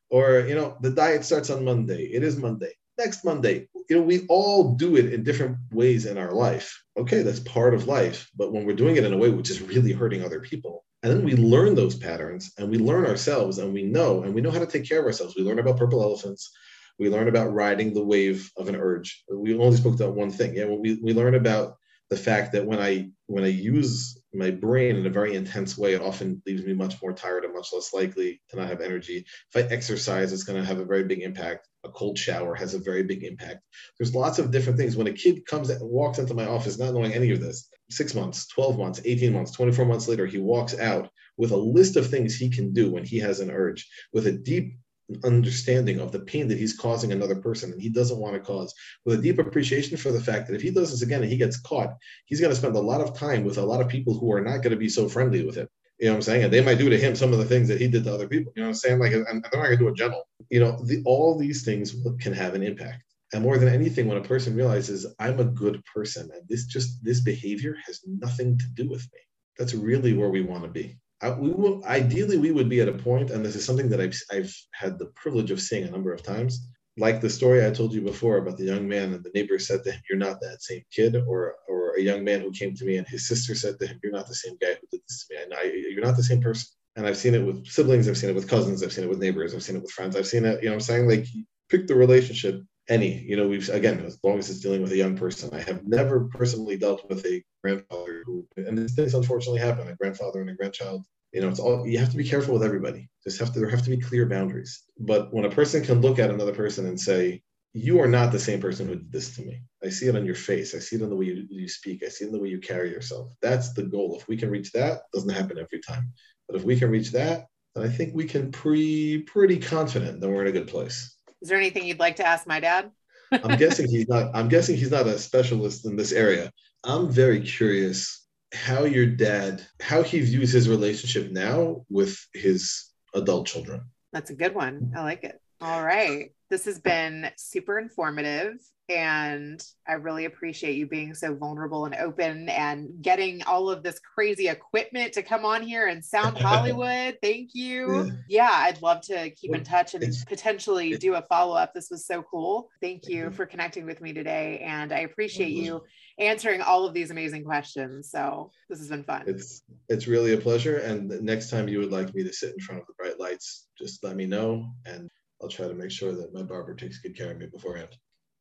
[0.09, 2.03] or you know the diet starts on monday.
[2.05, 2.73] It is monday.
[2.97, 3.67] Next monday.
[3.89, 6.81] You know we all do it in different ways in our life.
[6.97, 8.29] Okay that's part of life.
[8.35, 11.13] But when we're doing it in a way which is really hurting other people and
[11.13, 14.51] then we learn those patterns and we learn ourselves and we know and we know
[14.51, 15.35] how to take care of ourselves.
[15.35, 16.51] We learn about purple elephants.
[16.97, 19.23] We learn about riding the wave of an urge.
[19.31, 20.55] We only spoke about one thing.
[20.55, 21.77] Yeah we, we learn about
[22.09, 25.93] the fact that when i when i use my brain in a very intense way,
[25.93, 29.25] it often leaves me much more tired and much less likely to not have energy.
[29.53, 31.67] If I exercise, it's going to have a very big impact.
[31.83, 33.61] A cold shower has a very big impact.
[33.97, 34.95] There's lots of different things.
[34.95, 38.13] When a kid comes and walks into my office not knowing any of this, six
[38.13, 42.09] months, 12 months, 18 months, 24 months later, he walks out with a list of
[42.09, 44.77] things he can do when he has an urge, with a deep
[45.23, 48.73] understanding of the pain that he's causing another person and he doesn't want to cause
[49.05, 51.37] with a deep appreciation for the fact that if he does this again and he
[51.37, 51.95] gets caught
[52.25, 54.41] he's going to spend a lot of time with a lot of people who are
[54.41, 55.67] not going to be so friendly with him.
[55.99, 56.43] You know what i'm saying?
[56.43, 58.27] And they might do to him some of the things that he did to other
[58.27, 58.51] people.
[58.55, 58.99] You know what i'm saying?
[58.99, 60.27] Like and they're not going to do it gentle.
[60.49, 63.03] You know the, all these things can have an impact.
[63.33, 67.03] And more than anything when a person realizes i'm a good person and this just
[67.03, 69.19] this behavior has nothing to do with me
[69.57, 70.97] that's really where we want to be
[71.39, 74.19] we will ideally we would be at a point, and this is something that I've
[74.31, 76.67] I've had the privilege of seeing a number of times.
[76.97, 79.83] Like the story I told you before about the young man and the neighbor said
[79.83, 82.85] to him, "You're not that same kid," or or a young man who came to
[82.85, 85.25] me and his sister said to him, "You're not the same guy who did this
[85.25, 85.43] to me.
[85.43, 88.29] And I, you're not the same person." And I've seen it with siblings, I've seen
[88.29, 90.45] it with cousins, I've seen it with neighbors, I've seen it with friends, I've seen
[90.45, 90.63] it.
[90.63, 91.25] You know, I'm saying like
[91.69, 94.97] pick the relationship any you know we've again as long as it's dealing with a
[94.97, 99.59] young person i have never personally dealt with a grandfather who and this things unfortunately
[99.59, 101.03] happen a grandfather and a grandchild
[101.35, 103.09] you know it's all you have to be careful with everybody.
[103.25, 104.83] Just have to there have to be clear boundaries.
[104.97, 108.39] But when a person can look at another person and say you are not the
[108.39, 109.61] same person who did this to me.
[109.83, 110.73] I see it on your face.
[110.73, 112.03] I see it in the way you, you speak.
[112.05, 113.33] I see it in the way you carry yourself.
[113.41, 114.15] That's the goal.
[114.17, 116.13] If we can reach that doesn't happen every time.
[116.47, 120.29] But if we can reach that then i think we can pre pretty confident that
[120.29, 122.91] we're in a good place is there anything you'd like to ask my dad?
[123.31, 126.51] I'm guessing he's not i'm guessing he's not a specialist in this area.
[126.83, 133.47] I'm very curious how your dad how he views his relationship now with his adult
[133.47, 133.81] children.
[134.13, 134.93] That's a good one.
[134.95, 135.39] I like it.
[135.61, 141.85] All right this has been super informative and I really appreciate you being so vulnerable
[141.85, 146.37] and open and getting all of this crazy equipment to come on here and sound
[146.41, 147.17] Hollywood.
[147.21, 148.11] Thank you.
[148.29, 151.73] Yeah, I'd love to keep in touch and potentially do a follow up.
[151.73, 152.69] This was so cool.
[152.79, 154.59] Thank you for connecting with me today.
[154.59, 155.81] And I appreciate you
[156.19, 158.11] answering all of these amazing questions.
[158.11, 159.23] So this has been fun.
[159.25, 160.77] It's it's really a pleasure.
[160.77, 163.67] And next time you would like me to sit in front of the bright lights,
[163.79, 165.09] just let me know and
[165.41, 167.89] I'll try to make sure that my barber takes good care of me beforehand.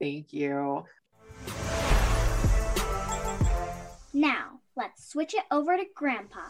[0.01, 0.85] Thank you.
[4.13, 6.43] Now, let's switch it over to Grandpa.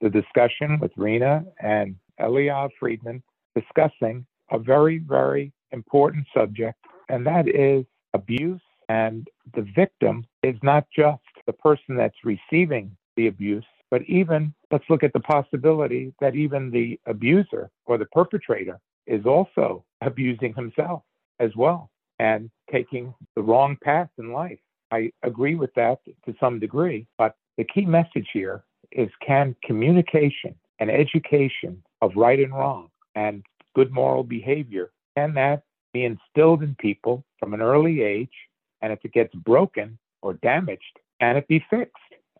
[0.00, 3.22] The discussion with Rena and Eliav Friedman
[3.54, 6.78] discussing a very, very important subject,
[7.08, 7.84] and that is
[8.14, 8.60] abuse.
[8.88, 13.64] And the victim is not just the person that's receiving the abuse,
[13.94, 19.24] but even let's look at the possibility that even the abuser or the perpetrator is
[19.24, 21.04] also abusing himself
[21.38, 21.88] as well
[22.18, 24.58] and taking the wrong path in life.
[24.90, 30.56] I agree with that to some degree, but the key message here is can communication
[30.80, 33.44] and education of right and wrong and
[33.76, 38.34] good moral behavior can that be instilled in people from an early age
[38.82, 41.94] and if it gets broken or damaged can it be fixed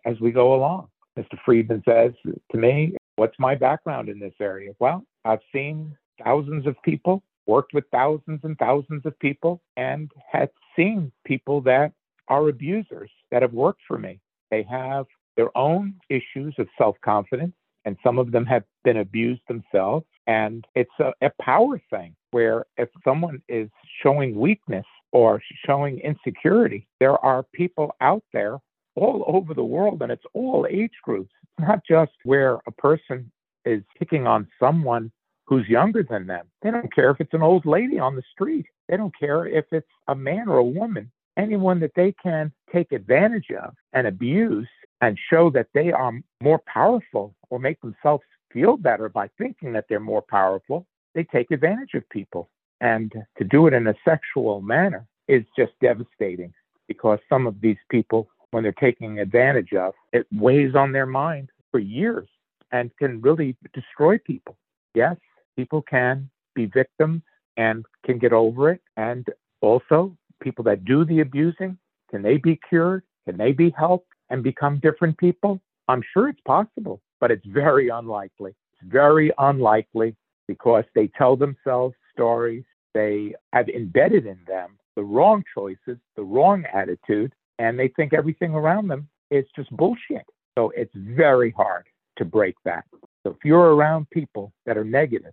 [0.05, 0.89] as we go along
[1.19, 2.13] mr friedman says
[2.51, 7.75] to me what's my background in this area well i've seen thousands of people, worked
[7.75, 11.93] with thousands and thousands of people, and had seen people that
[12.29, 14.21] are abusers that have worked for me.
[14.51, 15.07] They have
[15.37, 17.55] their own issues of self confidence,
[17.85, 20.07] and some of them have been abused themselves.
[20.27, 23.69] And it's a, a power thing where if someone is
[24.03, 28.59] showing weakness or showing insecurity, there are people out there
[28.97, 31.33] all over the world, and it's all age groups.
[31.43, 33.31] It's not just where a person
[33.65, 35.11] is picking on someone
[35.47, 36.47] who's younger than them.
[36.63, 38.67] They don't care if it's an old lady on the street.
[38.89, 41.11] They don't care if it's a man or a woman.
[41.37, 44.69] Anyone that they can take advantage of and abuse
[45.01, 48.23] and show that they are more powerful or make themselves
[48.53, 52.49] feel better by thinking that they're more powerful, they take advantage of people.
[52.81, 56.53] And to do it in a sexual manner is just devastating
[56.87, 61.51] because some of these people, when they're taking advantage of, it weighs on their mind
[61.73, 62.29] for years
[62.71, 64.57] and can really destroy people.
[64.95, 65.17] Yes,
[65.57, 67.23] people can be victims
[67.57, 68.81] and can get over it.
[68.97, 69.27] And
[69.61, 71.77] also, people that do the abusing,
[72.09, 73.03] can they be cured?
[73.27, 75.61] Can they be helped and become different people?
[75.89, 78.55] I'm sure it's possible, but it's very unlikely.
[78.73, 80.15] It's very unlikely
[80.47, 82.63] because they tell themselves stories.
[82.95, 88.55] They have embedded in them the wrong choices, the wrong attitude, and they think everything
[88.55, 90.25] around them is just bullshit.
[90.57, 91.85] So it's very hard
[92.17, 92.85] to break that.
[93.23, 95.33] So if you're around people that are negative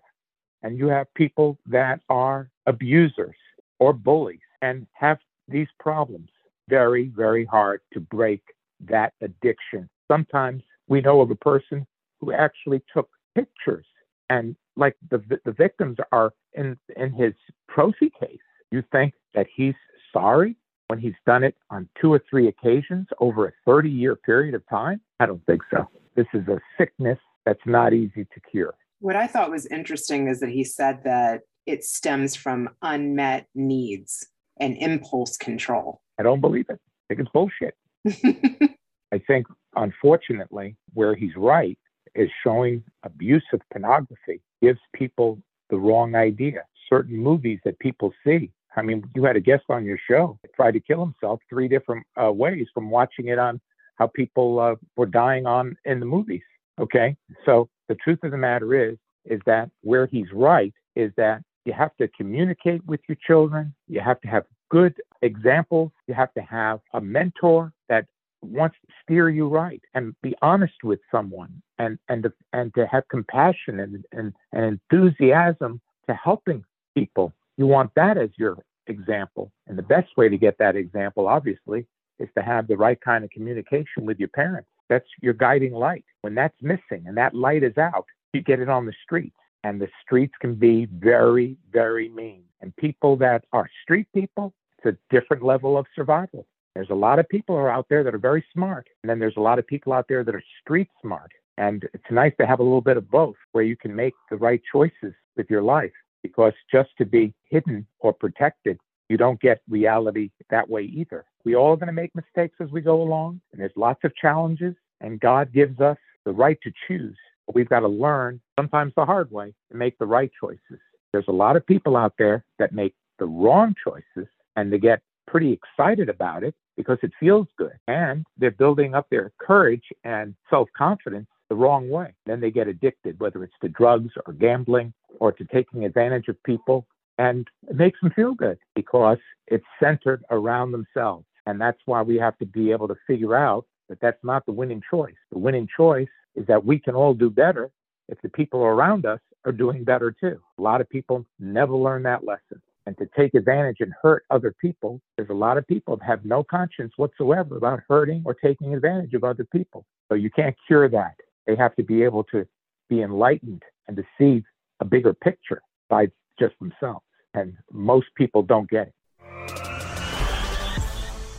[0.64, 3.36] and you have people that are abusers
[3.80, 6.30] or bullies and have these problems,
[6.70, 8.42] very, very hard to break
[8.88, 9.90] that addiction.
[10.10, 11.86] Sometimes we know of a person
[12.20, 13.86] who actually took pictures
[14.30, 17.34] and like the the victims are in in his
[17.70, 18.40] trophy case.
[18.72, 19.76] You think that he's
[20.14, 20.56] sorry
[20.92, 24.62] when he's done it on two or three occasions over a 30 year period of
[24.68, 25.00] time?
[25.22, 25.90] I don't think so.
[26.18, 28.74] This is a sickness that's not easy to cure.
[29.00, 34.28] What I thought was interesting is that he said that it stems from unmet needs
[34.60, 36.02] and impulse control.
[36.20, 36.78] I don't believe it.
[37.10, 37.76] I think it's bullshit.
[39.14, 41.80] I think, unfortunately, where he's right
[42.16, 46.66] is showing abuse of pornography gives people the wrong idea.
[46.90, 48.52] Certain movies that people see.
[48.76, 52.06] I mean, you had a guest on your show tried to kill himself three different
[52.22, 53.60] uh, ways from watching it on
[53.96, 56.42] how people uh, were dying on in the movies.
[56.80, 57.16] Okay,
[57.46, 61.74] so the truth of the matter is, is that where he's right is that you
[61.74, 63.74] have to communicate with your children.
[63.88, 65.92] You have to have good examples.
[66.08, 68.06] You have to have a mentor that
[68.42, 73.08] wants to steer you right and be honest with someone and and and to have
[73.10, 76.64] compassion and, and, and enthusiasm to helping
[76.96, 77.34] people.
[77.62, 78.58] You want that as your
[78.88, 79.52] example.
[79.68, 81.86] And the best way to get that example, obviously,
[82.18, 84.68] is to have the right kind of communication with your parents.
[84.90, 86.04] That's your guiding light.
[86.22, 89.36] When that's missing and that light is out, you get it on the streets.
[89.64, 92.46] And the streets can be very, very mean.
[92.62, 96.48] And people that are street people, it's a different level of survival.
[96.74, 98.88] There's a lot of people are out there that are very smart.
[99.04, 101.32] And then there's a lot of people out there that are street smart.
[101.60, 104.38] And it's nice to have a little bit of both where you can make the
[104.38, 105.94] right choices with your life
[106.24, 111.26] because just to be hidden or protected, you don't get reality that way either.
[111.44, 114.16] We all are going to make mistakes as we go along, and there's lots of
[114.16, 117.18] challenges, and God gives us the right to choose.
[117.46, 120.80] But we've got to learn, sometimes the hard way, to make the right choices.
[121.12, 125.02] There's a lot of people out there that make the wrong choices and they get
[125.28, 127.78] pretty excited about it because it feels good.
[127.88, 132.14] And they're building up their courage and self confidence the wrong way.
[132.26, 136.42] Then they get addicted, whether it's to drugs or gambling or to taking advantage of
[136.44, 136.88] people.
[137.18, 141.26] And it makes them feel good because it's centered around themselves.
[141.48, 144.54] And that's why we have to be able to figure out that that's not the
[144.54, 145.20] winning choice.
[145.34, 147.70] The winning choice is that we can all do better
[148.08, 150.40] if the people around us are doing better too.
[150.58, 154.56] A lot of people never learn that lesson and to take advantage and hurt other
[154.62, 155.02] people.
[155.18, 159.14] There's a lot of people that have no conscience whatsoever about hurting or taking advantage
[159.16, 159.86] of other people.
[160.08, 161.16] So you can't cure that.
[161.52, 162.48] They have to be able to
[162.90, 164.42] be enlightened and to see
[164.80, 166.08] a bigger picture by
[166.40, 167.04] just themselves.
[167.34, 168.94] And most people don't get it.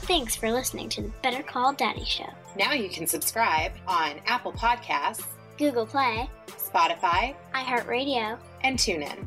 [0.03, 2.29] Thanks for listening to the Better Call Daddy Show.
[2.59, 5.25] Now you can subscribe on Apple Podcasts,
[5.57, 9.27] Google Play, Spotify, iHeartRadio, and TuneIn.